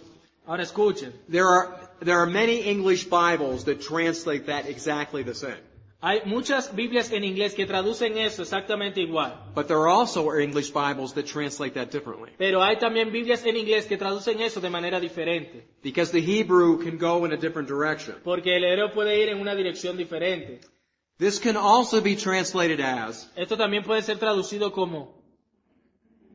[0.47, 1.13] Ahora escuchen.
[1.29, 1.69] There are,
[2.01, 5.61] there are many English Bibles that translate that exactly the same.
[6.05, 9.35] Hay muchas Biblias en inglés que traducen eso exactamente igual.
[9.55, 12.33] But there are also English Bibles that translate that differently.
[12.37, 15.65] Pero hay también Biblias en inglés que traducen eso de manera diferente.
[15.81, 18.17] Because the Hebrew can go in a different direction.
[18.25, 20.61] Porque el hebreo puede ir en una dirección diferente.
[21.19, 25.15] This can also be translated as, Esto también puede ser traducido como,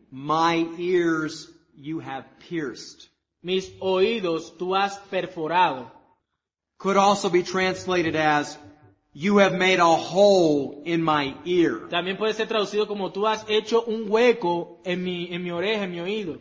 [0.10, 3.10] My ears you have pierced.
[3.44, 5.92] mis oídos tú has perforado.
[6.78, 8.58] Could also be translated as,
[9.20, 11.90] You have made a hole in my ear.
[11.90, 15.86] También puede ser traducido como tú has hecho un hueco en mi, en mi oreja,
[15.86, 16.38] en mi oído.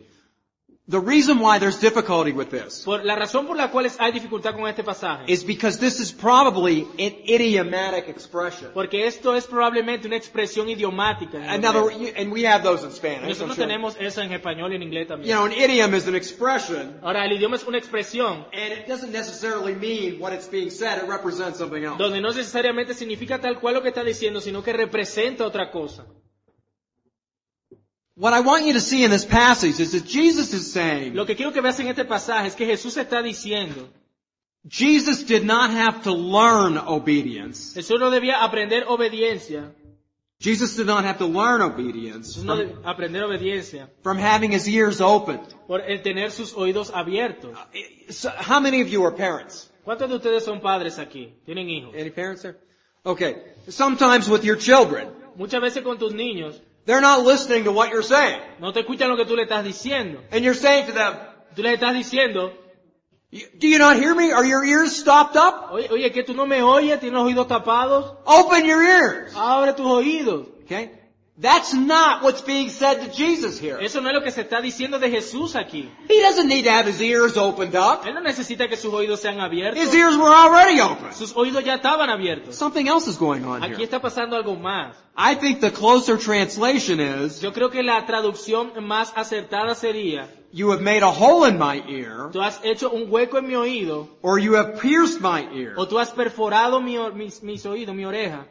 [0.89, 4.53] The reason why there's difficulty with this Por, la razón por la cual hay dificultad
[4.55, 8.71] con este pasaje is because this is probably an idiomatic expression.
[8.73, 11.39] porque esto es probablemente una expresión idiomática.
[11.53, 12.13] hebreo.
[12.15, 13.27] and we have those in Spanish.
[13.27, 13.67] Nosotros sure.
[13.67, 15.35] tenemos eso en español y en inglés You también.
[15.35, 19.11] know, an idiom is an expression, Ahora, el idioma es una expresión and it doesn't
[19.11, 20.99] necessarily mean what it's being said.
[21.03, 21.97] It represents something else.
[22.01, 26.05] donde no necesariamente significa tal cual lo que está diciendo, sino que representa otra cosa.
[28.17, 31.25] What I want you to see in this passage is that Jesus is saying, Lo
[31.25, 33.87] que quiero que veas en este pasaje es que Jesús está diciendo,
[34.67, 37.75] Jesus did not have to learn obedience.
[37.75, 39.71] Jesús no debía aprender obediencia,
[40.39, 44.67] Jesus did not have to learn obedience Jesús no from, aprender obediencia from having his
[44.67, 45.39] ears open.
[45.67, 47.55] por el tener sus oídos abiertos.
[48.09, 49.69] So, how many of you are parents?
[49.85, 51.33] ¿Cuántos de ustedes son padres aquí?
[51.45, 51.93] ¿Tienen hijos?
[51.95, 52.57] Any parents there?
[53.05, 53.43] Okay.
[53.69, 58.01] Sometimes with your children, Muchas veces con tus niños they're not listening to what you're
[58.01, 58.39] saying.
[58.59, 60.19] no te escuchan lo que tú le estás diciendo.
[60.31, 61.13] And you're saying to them,
[61.55, 62.51] Tú les estás diciendo,
[63.31, 64.31] "You- do you not hear me?
[64.31, 65.69] Are your ears stopped up?
[65.71, 69.33] oye, oye, que tú no me oyes, tienes los oídos tapados, Open your ears.
[69.35, 70.47] abre tus oídos.
[70.63, 70.91] Okay?
[71.39, 73.77] That's not what's being said to Jesus here.
[73.79, 75.87] Eso no es lo que se está diciendo de Jesús aquí.
[76.09, 78.07] He doesn't need to have his ears opened up.
[78.07, 79.77] Él no necesita que sus oídos sean abiertos.
[79.79, 81.13] His ears were already open.
[81.13, 82.55] Sus oídos ya estaban abiertos.
[82.55, 83.83] Something else is going on Aquí here.
[83.83, 84.95] está pasando algo más.
[85.15, 90.71] I think the closer translation is, Yo creo que la traducción más acertada sería, you
[90.71, 94.07] have made a hole in my ear, tú has hecho un hueco en mi oído,
[94.23, 95.75] or you have pierced my ear.
[95.77, 98.47] o tú has perforado mi mis, mis oídos, mi oreja.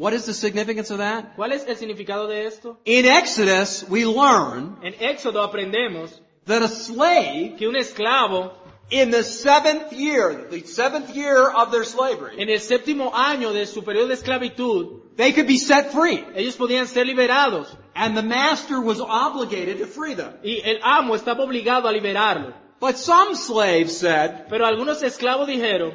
[0.00, 1.36] What is the significance of that?
[1.36, 2.78] ¿Cuál es el significado de esto?
[2.86, 8.52] In Exodus, we learn En Éxodo aprendemos that a slave que un esclavo
[8.90, 13.66] in the seventh year, the seventh year of their slavery, en el séptimo año de
[13.66, 16.24] su periodo de esclavitud, they could be set free.
[16.34, 20.32] ellos podían ser liberados And the master was obligated to free them.
[20.42, 22.54] y el amo estaba obligado a liberarlo.
[22.80, 25.92] But some slaves said, Pero algunos esclavos dijeron,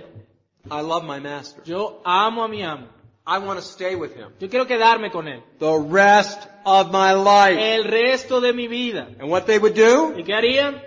[0.69, 1.63] I love my master.
[1.65, 2.89] yo amo a mi amo.
[3.27, 5.41] I want to stay with him Yo quiero quedarme con él.
[5.59, 7.59] the rest of my life.
[7.59, 9.07] El resto de mi vida.
[9.19, 10.13] And what they would do?
[10.17, 10.81] ¿Y qué harían?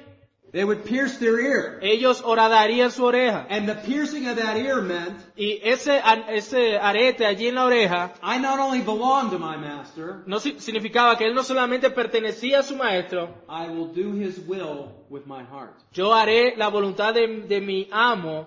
[0.51, 1.79] They would pierce their ear.
[1.83, 3.47] Ellos horadarían su oreja.
[3.51, 8.15] And the piercing of that ear meant, Y ese, ese arete allí en la oreja
[8.23, 12.61] I not only belong to my master, no si- significaba que él no solamente pertenecía
[12.61, 15.75] a su maestro, I will do his will with my heart.
[15.93, 18.47] yo haré la voluntad de, de mi amo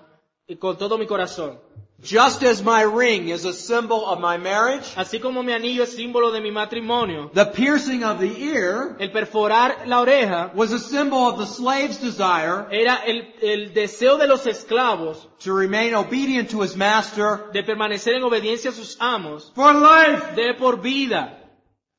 [0.60, 1.60] con todo mi corazón.
[2.04, 5.96] Just as my ring is a symbol of my marriage, Así como mi anillo es
[5.96, 10.80] símbolo de mi matrimonio, the piercing of the ear el perforar la oreja was a
[10.80, 16.50] symbol of the slave's desire era el, el deseo de los esclavos to remain obedient
[16.50, 20.36] to his master de permanecer en obediencia a sus amos for life.
[20.36, 21.38] de por vida,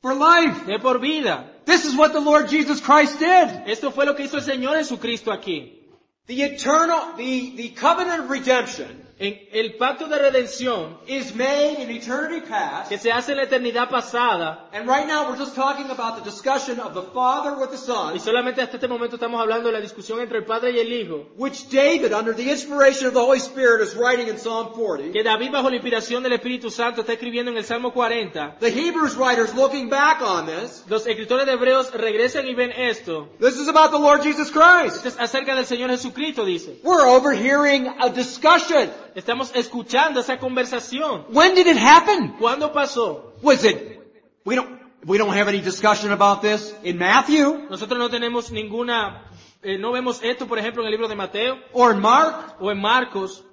[0.01, 0.67] For life.
[0.67, 1.45] de por vida.
[1.65, 3.69] This is what the Lord Jesus Christ did.
[3.69, 5.79] Esto fue lo que hizo el Señor Jesucristo aquí.
[6.27, 11.91] The eternal, the, the covenant of redemption En el pacto de redención is made in
[11.91, 12.89] eternity past.
[12.89, 16.29] que se hace en la eternidad pasada And right now we're just talking about the
[16.29, 19.75] discussion of the Father with the Son, y solamente hasta este momento estamos hablando de
[19.75, 23.21] la discusión entre el Padre y el Hijo, which David, under the inspiration of the
[23.21, 25.13] Holy Spirit, is writing in Psalm 40.
[25.13, 28.57] que David bajo la inspiración del Espíritu Santo está escribiendo en el Salmo 40.
[28.61, 33.29] The Hebrews writers looking back on this, Los escritores de Hebreos regresan y ven esto.
[33.39, 34.97] this is about the Lord Jesus Christ.
[34.97, 36.81] Esto es acerca del Señor Jesucristo, dice.
[36.83, 38.91] We're overhearing a discussion.
[39.15, 41.27] Estamos escuchando esa conversación.
[41.31, 42.37] When did it happen?
[42.39, 43.35] ¿Cuándo pasó?
[43.43, 44.01] Was it,
[44.45, 49.31] we don't, we don't have any discussion about this in Matthew Nosotros no tenemos ninguna,
[49.63, 52.71] eh, no vemos esto, por ejemplo, en el libro de Mateo, or in Mark, o
[52.71, 53.45] en Marcos,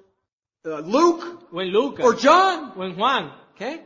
[0.64, 2.72] uh, Luke, o en Lucas, or John.
[2.76, 3.32] o en Juan.
[3.54, 3.82] Okay?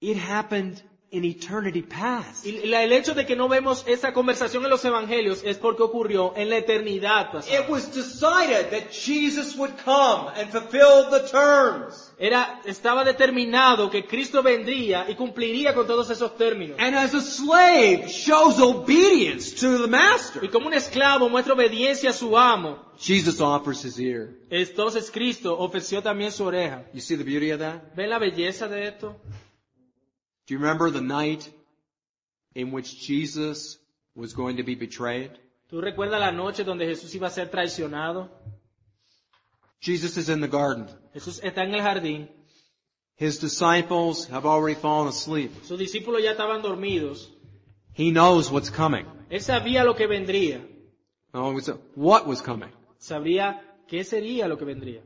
[0.00, 2.46] It happened in eternity past.
[2.46, 5.82] Y la- el hecho de que no vemos esa conversación en los evangelios es porque
[5.82, 7.60] ocurrió en la eternidad pasada.
[7.60, 12.12] It was decided that Jesus would come and fulfill the terms.
[12.18, 16.78] Era, estaba determinado que Cristo vendría y cumpliría con todos esos términos.
[16.80, 22.10] And as a slave shows obedience to the Y master, como un esclavo muestra obediencia
[22.10, 24.30] a su amo, Jesus offers his ear.
[24.48, 26.84] entonces Cristo ofreció también su oreja.
[26.94, 27.82] You see the beauty of that?
[27.94, 29.16] ¿Ven la belleza de esto?
[30.52, 31.48] Do you remember the night
[32.54, 33.78] in which Jesus
[34.14, 35.30] was going to be betrayed?
[35.70, 38.28] ¿Tú recuerdas la noche donde Jesús iba a ser traicionado?
[39.80, 40.88] Jesus is in the garden.
[41.14, 42.28] Jesús está en el jardín,
[43.16, 45.52] His disciples have already fallen asleep.
[45.64, 47.30] sus discípulos ya estaban dormidos.
[47.94, 49.06] He knows what's coming.
[49.30, 50.60] Él sabía lo que vendría,
[51.32, 51.50] No,
[51.94, 52.68] what was coming.
[52.98, 55.00] sabría qué sería lo que vendría.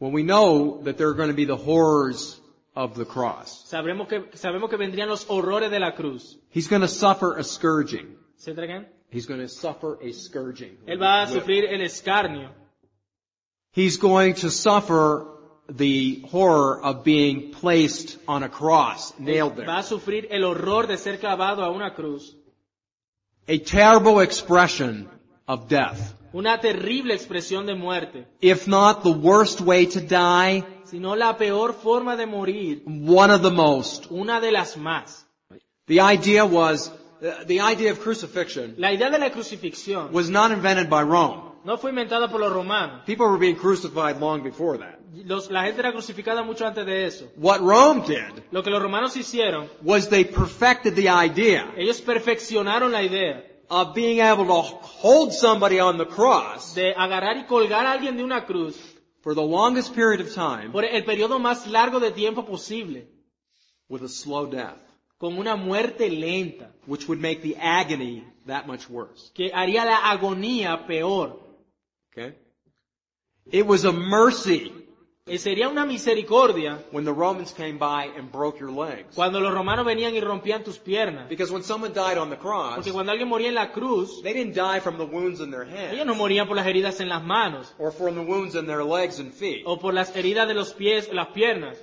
[0.00, 2.40] Well, we know that there are going to be the horrors
[2.76, 3.64] of the cross.
[3.66, 6.36] Sabremos que, sabemos que vendrían los horrores de la cruz.
[6.50, 8.16] He's going to suffer a scourging.
[8.36, 8.86] ¿Se entregan?
[9.10, 10.76] He's going to suffer a scourging.
[10.86, 12.50] Él va a sufrir el escarnio.
[13.72, 15.26] He's going to suffer
[15.68, 19.66] the horror of being placed on a cross, nailed there.
[19.66, 22.34] Va a sufrir el horror de ser clavado a una cruz.
[23.48, 25.08] A terrible expression
[25.48, 26.14] of death.
[26.32, 28.26] Una terrible expresión de muerte.
[28.40, 32.82] If not the worst way to die, Sino la peor forma de morir.
[32.86, 34.06] one of the most.
[34.10, 35.26] Una de las más.
[35.86, 36.88] The idea was,
[37.22, 41.42] uh, the idea of crucifixion La idea de la crucifixión was not invented by Rome.
[41.64, 43.02] no fue inventada por los romanos.
[43.06, 44.98] People were being crucified long before that.
[45.24, 47.26] Los- la gente era crucificada mucho antes de eso.
[47.36, 52.92] What Rome did Lo que los romanos hicieron, was they perfected the idea ellos perfeccionaron
[52.92, 57.86] la idea of being able to hold somebody on the cross de agarrar y colgar
[57.86, 58.76] a alguien de una cruz
[59.22, 63.08] for the longest period of time por el periodo más largo de tiempo posible,
[63.88, 64.78] with a slow death,
[65.18, 69.30] con una muerte lenta, which would make the agony that much worse.
[69.34, 71.40] que haría la agonía peor.
[72.12, 72.34] Okay?
[73.50, 74.72] It was a mercy
[75.26, 79.12] Sería una misericordia when the Romans came by and broke your legs.
[79.16, 81.28] cuando los romanos venían y rompían tus piernas.
[81.28, 84.32] Because when someone died on the cross, Porque cuando alguien moría en la cruz, they
[84.32, 87.24] didn't die from the wounds in their ellos no morían por las heridas en las
[87.24, 89.64] manos or from the wounds in their legs and feet.
[89.66, 91.76] o por las heridas de los pies, las piernas.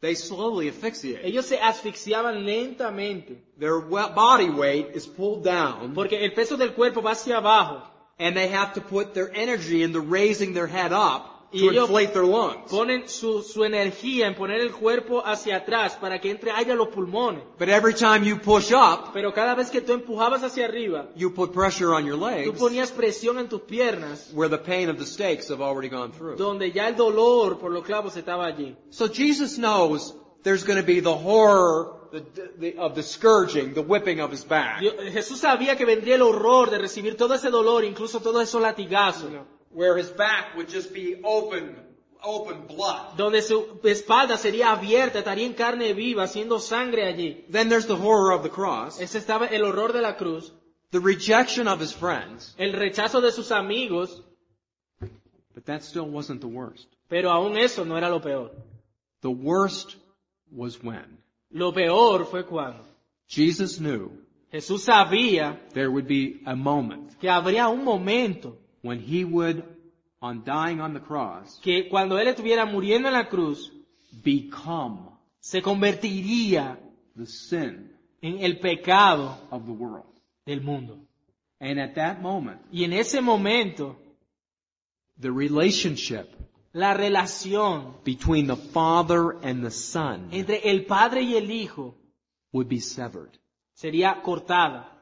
[0.00, 1.20] They slowly asphyxiate.
[1.26, 6.72] Ellos se asfixiaban lentamente Their we- body weight is pulled down porque el peso del
[6.72, 7.82] cuerpo va hacia abajo.
[8.18, 11.88] and they have to put their energy into raising their head up Y to ellos
[11.88, 12.70] inflate their lungs.
[12.70, 17.42] Ponen su, su energía en poner el cuerpo hacia atrás para que entre los pulmones.
[17.58, 21.32] But every time you push up, Pero cada vez que tú empujabas hacia arriba, you
[21.32, 24.98] put pressure on your tú legs ponías presión en tus piernas, where the pain of
[24.98, 26.36] the stakes have already gone through.
[26.36, 28.76] donde ya el dolor por los clavos estaba allí.
[28.90, 32.24] So Jesus knows there's going to be the horror the,
[32.58, 34.80] the, of the scourging, the whipping of his back.
[34.80, 39.30] Jesús sabía que vendría el horror de recibir todo ese dolor, incluso todos esos latigazos,
[39.76, 41.76] Where his back would just be open
[42.24, 43.16] open blood.
[43.18, 47.44] donde su espalda sería abierta, estaría en carne viva, haciendo sangre allí.
[47.50, 50.50] Then there's the horror of the cross, Ese estaba el horror de la cruz,
[50.92, 54.22] the rejection of his friends, el rechazo de sus amigos,
[55.54, 56.86] but that still wasn't the worst.
[57.10, 58.50] pero aún eso no era lo peor.
[59.20, 59.96] The worst
[60.50, 61.18] was when
[61.52, 62.82] Lo peor fue cuando
[63.28, 64.10] Jesus knew
[64.50, 68.56] Jesús sabía there would be a moment que habría un momento
[68.86, 69.64] when he would,
[70.22, 73.72] on dying on the cross, que cuando Él estuviera muriendo en la cruz,
[74.24, 75.10] become
[75.40, 76.78] se convertiría
[77.14, 77.90] the sin
[78.22, 80.06] en el pecado of the world.
[80.46, 80.98] del mundo.
[81.60, 83.96] And at that moment, Y en ese momento,
[85.18, 86.28] the relationship
[86.72, 91.94] la relación between the Father and the Son entre el Padre y el Hijo
[92.52, 93.30] would be severed.
[93.72, 94.95] sería cortada.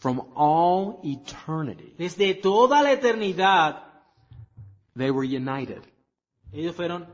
[0.00, 3.84] From all eternity, Desde toda la eternidad,
[4.96, 5.82] they were united.
[6.52, 7.06] ellos fueron,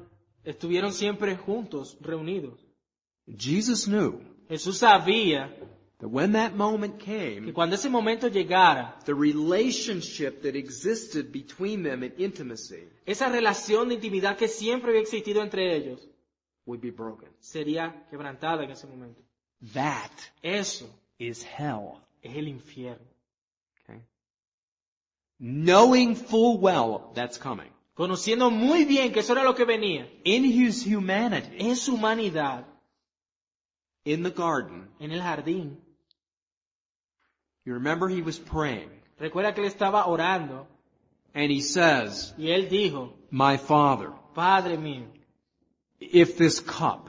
[0.44, 2.58] estuvieron siempre juntos, reunidos.
[3.36, 5.52] Jesus knew Jesús sabía
[5.98, 11.82] that when that moment que came, cuando ese momento llegara, the relationship that existed between
[11.82, 16.06] them in intimacy esa relación de intimidad que siempre había existido entre ellos
[16.66, 17.28] would be broken.
[17.40, 19.20] sería quebrantada en ese momento.
[19.74, 20.12] That
[20.42, 20.86] Eso
[21.18, 22.00] is hell.
[22.26, 23.06] Es el infierno.
[23.82, 24.02] Okay?
[25.38, 27.70] Knowing full well that's coming.
[27.94, 32.66] Conociendo muy bien que eso era lo que venía, In his humanity, en su humanidad,
[34.04, 35.78] in the garden, en el jardín,
[37.64, 40.66] you remember he was praying recuerda que él estaba orando
[41.34, 45.06] and he says, y él dijo, My Father, Padre mío,
[45.98, 47.08] if this cup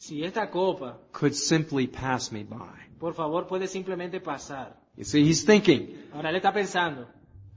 [0.00, 2.89] si esta copa, could simply pass me by.
[3.00, 4.76] Por favor, puede simplemente pasar.
[4.96, 7.08] You see, he's thinking, Ahora él está pensando,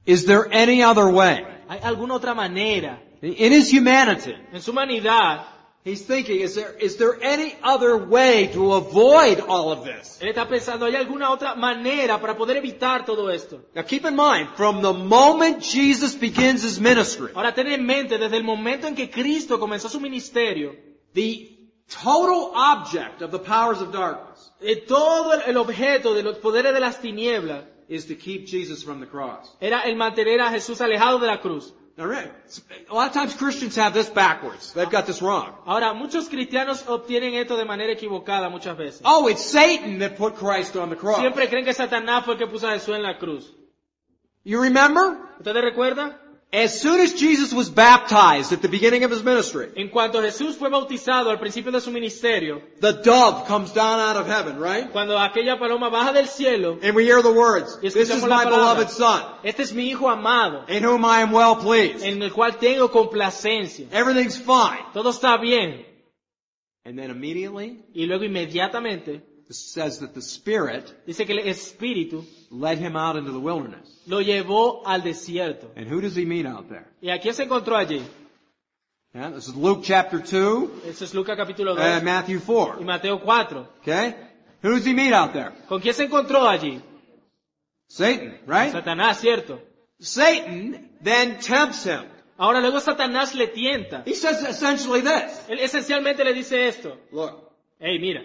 [0.06, 1.46] is there any other way?
[1.68, 3.04] ¿hay alguna otra manera?
[3.22, 5.46] In his humanity, En su humanidad,
[5.84, 10.18] he's thinking, is there, is there any other way to avoid all of this?
[10.22, 13.62] él está pensando, ¿hay alguna otra manera para poder evitar todo esto?
[13.76, 18.18] Now keep in mind, from the moment Jesus begins his ministry, Ahora ten en mente,
[18.18, 20.74] desde el momento en que Cristo comenzó su ministerio,
[21.14, 21.53] the
[21.90, 26.80] total object of the powers of darkness eh, todo el, objeto de los poderes de
[26.80, 29.56] las tinieblas is to keep Jesus from the cross.
[29.60, 31.74] era el mantener a Jesús alejado de la cruz.
[31.96, 34.74] A lot of times Christians have this backwards.
[34.74, 35.54] They've got this wrong.
[35.68, 39.02] Ahora, muchos cristianos obtienen esto de manera equivocada muchas veces.
[39.06, 41.20] Oh, it's Satan that put Christ on the cross.
[41.20, 43.54] Siempre creen que Satanás fue el que puso a Jesús en la cruz.
[44.44, 45.20] You remember?
[45.38, 46.18] ¿Ustedes recuerdan?
[46.56, 50.56] As soon as Jesus was baptized at the beginning of his ministry, En cuanto Jesús
[50.56, 54.92] fue bautizado al principio de su ministerio, the dove comes down out of heaven, right?
[54.92, 58.44] cuando aquella paloma baja del cielo, And we hear the words, This is my la
[58.44, 62.04] palabra, beloved son, este es mi hijo amado, in whom I am well pleased.
[62.04, 63.88] en el cual tengo complacencia.
[63.92, 64.84] Everything's fine.
[64.94, 65.84] Todo está bien.
[66.86, 72.24] And then immediately, Y luego inmediatamente it says that the Spirit dice que el Espíritu
[72.52, 73.93] led him out into the wilderness.
[74.06, 75.72] Lo llevó al desierto.
[75.76, 76.86] And who does he meet out there?
[77.02, 78.02] ¿Y a quién se encontró allí?
[79.14, 82.82] Yeah, this is Luke chapter 2 Eso es Lucas capítulo 2 and Matthew 4.
[82.82, 83.70] y Mateo 4.
[83.82, 84.16] Okay?
[84.64, 85.52] Who does he meet out there?
[85.68, 86.82] ¿Con quién se encontró allí?
[87.88, 88.72] Satan, right?
[88.72, 89.62] Satanás, ¿cierto?
[90.00, 92.06] Satan then tempts him.
[92.38, 94.02] Ahora luego Satanás le tienta.
[94.06, 95.46] He says essentially this.
[95.48, 96.98] Él esencialmente le dice esto.
[97.12, 98.22] Look, Hey, mira,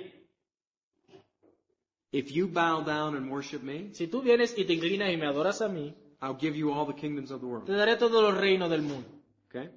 [2.12, 5.26] if you bow down and worship me, si tú vienes y te inclinas y me
[5.26, 7.66] adoras a mí, I'll give you all the kingdoms of the world.
[7.66, 9.08] te daré todos los reinos del mundo.
[9.48, 9.68] Okay?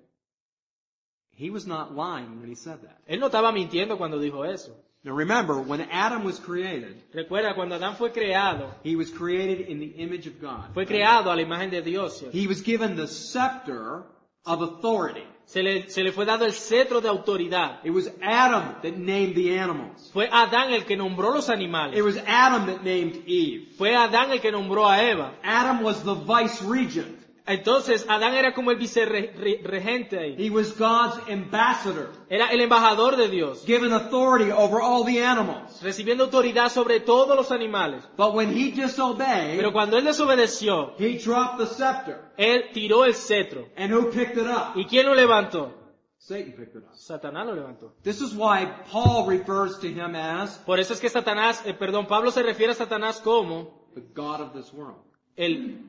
[1.32, 2.98] He was not lying when he said that.
[3.08, 4.72] Él no estaba mintiendo cuando dijo eso.
[5.04, 9.80] Now remember, when Adam was created, Recuerda, cuando Adán fue creado, he was created in
[9.80, 10.74] the image of God.
[10.74, 12.24] fue creado a la imagen de Dios.
[12.32, 14.04] He was given the scepter
[14.46, 15.26] of authority.
[15.52, 17.82] Se le, se le fue dado el cetro de autoridad.
[17.84, 20.10] It was Adam that named the animals.
[20.14, 22.02] Fue Adán el que nombró los It animales.
[22.02, 23.68] was Adam that named Eve.
[23.78, 25.34] Fue Adán el que nombró a Eva.
[25.44, 27.18] Adam was the vice regent.
[27.48, 30.36] Entonces, Adán era como el vicerregente ahí.
[30.38, 35.82] He was God's ambassador, Era el embajador de Dios, given authority over all the animals.
[35.82, 38.04] recibiendo autoridad sobre todos los animales.
[38.16, 42.32] But when he disobeyed, Pero cuando él desobedeció, he dropped the scepter.
[42.38, 43.68] él tiró el cetro.
[43.76, 44.76] And who picked it up?
[44.78, 45.74] ¿Y quién lo levantó?
[46.20, 46.94] Satan picked it up.
[46.94, 47.96] Satanás lo levantó.
[48.04, 52.06] This is why Paul refers to him as Por eso es que Satanás, eh, perdón,
[52.08, 55.02] Pablo se refiere a Satanás como the God of this world.
[55.36, 55.80] el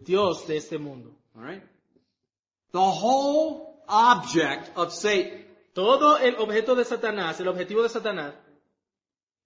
[0.00, 1.14] Dios de este mundo.
[1.36, 1.62] Alright?
[2.72, 8.34] The whole object of Satan Todo el objeto de Satanás, el objetivo de Satanás,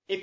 [0.06, 0.16] Si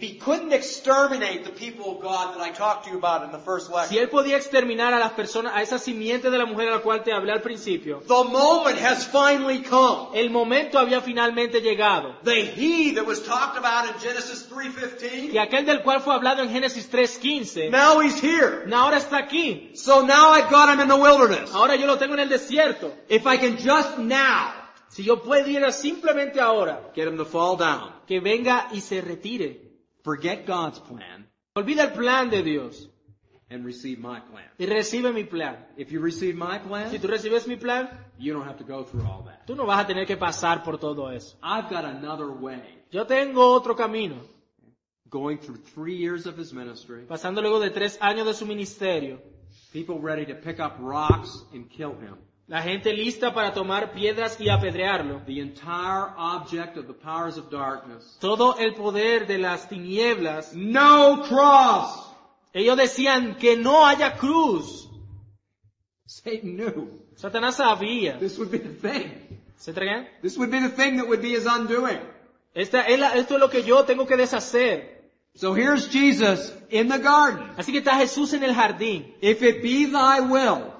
[3.98, 7.04] él podía exterminar a las personas, a esa simiente de la mujer a la cual
[7.04, 10.10] te hablé al principio, the moment has finally come.
[10.14, 12.16] el momento había finalmente llegado.
[12.24, 16.44] The he that was talked about in Genesis 3.15, Y aquel del cual fue hablado
[16.44, 18.72] en Génesis 3.15, now he's here.
[18.72, 19.72] ahora está aquí.
[19.74, 21.56] So now I've got him in the wilderness.
[21.56, 22.94] Ahora yo lo tengo en el desierto.
[23.10, 24.62] If I can just now
[24.92, 29.71] Si yo pudiera simplemente ahora get him to fall down, que venga y se retire,
[30.04, 32.88] forget God's plan, olvida el plan de Dios
[33.50, 34.46] and receive my plan.
[34.58, 35.58] y recibe mi plan.
[35.78, 38.84] If you receive my Si plan, tú recibes mi plan, you don't have to go
[38.84, 39.46] through all that.
[39.46, 41.36] tú no vas a tener que pasar por todo eso.
[41.44, 42.62] I've got another way.
[42.92, 44.16] Yo tengo otro camino.
[45.10, 49.20] Going through three years of his ministry, Pasando luego de tres años de su ministerio,
[49.74, 52.16] people ready to pick up rocks and kill him.
[52.52, 55.22] La gente lista para tomar piedras y apedrearlo.
[55.26, 58.18] The entire object of the powers of darkness.
[58.20, 60.54] Todo el poder de las tinieblas.
[60.54, 62.10] No cross!
[62.54, 64.90] Ellos decían que no haya cruz.
[66.06, 68.20] Satan knew Satanás sabía.
[68.20, 69.40] this would be the thing.
[69.58, 70.10] ¿Se tragan?
[70.22, 72.00] This would be the thing that would be his undoing.
[72.54, 75.00] Esta es la- esto es lo que yo tengo que deshacer.
[75.36, 77.50] So here's Jesus in the garden.
[77.56, 79.16] Así que está Jesús en el jardín.
[79.22, 80.74] If it be thy will,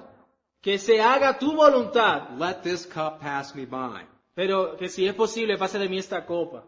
[0.62, 2.38] Que se haga tu voluntad.
[2.38, 4.06] let this cup pass me by.
[4.34, 6.64] Pero que si es posible pase de mí esta copa.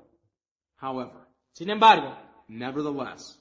[0.81, 2.13] However, Sin embargo,
[2.49, 3.39] nevertheless,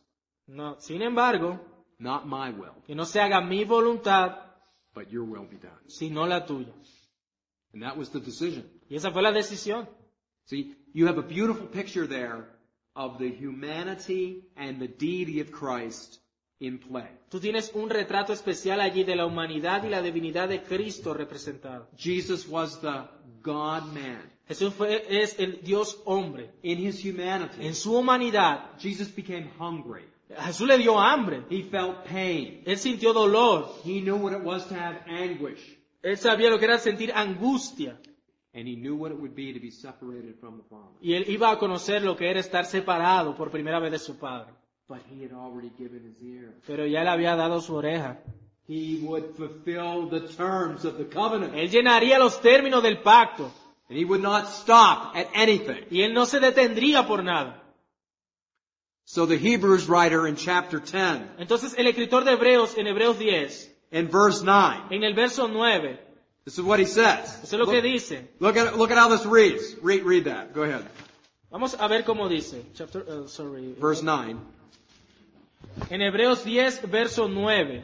[0.47, 1.59] no, sin embargo,
[1.97, 4.37] not my will, que no se haga mi voluntad,
[4.93, 5.73] but your will be done.
[5.87, 6.71] sino la tuya.
[7.73, 8.69] And that was the decision.
[8.87, 9.87] Y esa fue la decisión.
[10.45, 12.45] See, you have a beautiful picture there
[12.95, 16.19] of the humanity and the deity of Christ
[16.59, 17.09] in play.
[17.29, 21.87] Tú tienes un retrato especial allí de la humanidad y la divinidad de Cristo representado.
[21.97, 23.07] Jesus was the
[23.41, 24.31] God-man.
[24.47, 26.51] Jesús fue, es el Dios hombre.
[26.63, 30.03] In his humanity, En su humanidad, Jesus became hungry.
[30.29, 31.43] Jesús le dio hambre.
[31.49, 32.61] He felt pain.
[32.65, 33.69] Él sintió dolor.
[33.85, 35.77] He knew what it was to have anguish.
[36.01, 37.99] Él sabía lo que era sentir angustia.
[38.55, 40.97] And he knew what it would be to be separated from the Father.
[41.01, 44.17] Y él iba a conocer lo que era estar separado por primera vez de su
[44.17, 44.53] padre.
[44.89, 46.53] But he had already given his ear.
[46.67, 48.17] Pero ya le había dado su oreja.
[48.67, 51.53] He would fulfill the terms of the covenant.
[51.55, 53.51] Él llenaría los términos del pacto.
[53.89, 55.85] And he would not stop at anything.
[55.91, 57.61] Y él no se detendría por nada.
[59.05, 63.69] So the Hebrews writer in chapter 10 Entonces el escritor de Hebreos en Hebreos 10,
[63.91, 65.99] in verse 9, en el verso 9,
[66.45, 67.43] this is what he says.
[67.43, 68.29] eso es lo que Look, dice.
[68.39, 69.75] look at, look at how this reads.
[69.81, 70.53] Read, read that.
[70.53, 70.85] Go ahead.
[71.51, 72.65] Vamos a ver cómo dice.
[72.75, 73.75] Chapter, uh, sorry.
[73.77, 74.37] Verse 9.
[75.89, 77.83] En Hebreos 10, verso 9.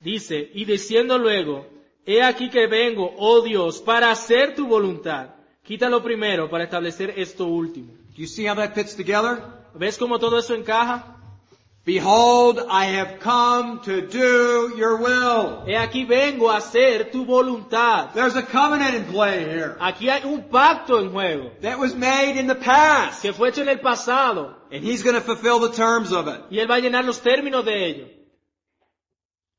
[0.00, 1.66] Dice, y diciendo luego,
[2.06, 5.34] he aquí que vengo, oh Dios, para hacer tu voluntad.
[5.62, 7.92] Quítalo primero para establecer esto último.
[8.16, 9.42] Do you see how that fits together?
[9.74, 11.17] ¿Ves cómo todo eso encaja?
[11.88, 15.64] Behold, I have come to do your will.
[15.64, 18.12] He aquí vengo a hacer tu voluntad.
[18.12, 22.36] There's a covenant in play here Aquí hay un pacto en juego that was made
[22.38, 23.22] in the past.
[23.22, 26.42] que fue hecho en el pasado And he's going to fulfill the terms of it.
[26.50, 28.06] y él va a llenar los términos de ello.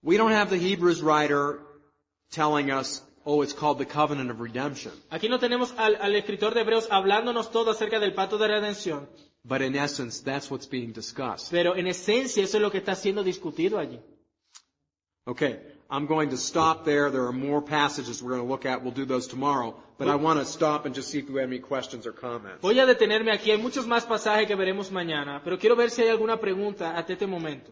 [0.03, 1.61] We don't have the Hebrews writer
[2.31, 4.91] telling us, oh, it's called the covenant of redemption.
[5.09, 9.09] Aquí no tenemos al, al escritor de Hebreos hablándonos todo acerca del pacto de redención,
[9.45, 11.49] But in essence, that's what's being discussed.
[11.51, 13.99] pero en esencia eso es lo que está siendo discutido allí.
[15.25, 15.59] Okay,
[15.89, 17.09] I'm going to stop there.
[17.09, 18.83] There are more passages we're going to look at.
[18.83, 19.75] We'll do those tomorrow.
[19.97, 22.61] But I want to stop and just see if you have any questions or comments.
[22.61, 26.01] Voy a detenerme aquí, hay muchos más pasajes que veremos mañana, pero quiero ver si
[26.03, 27.71] hay alguna pregunta hasta este momento.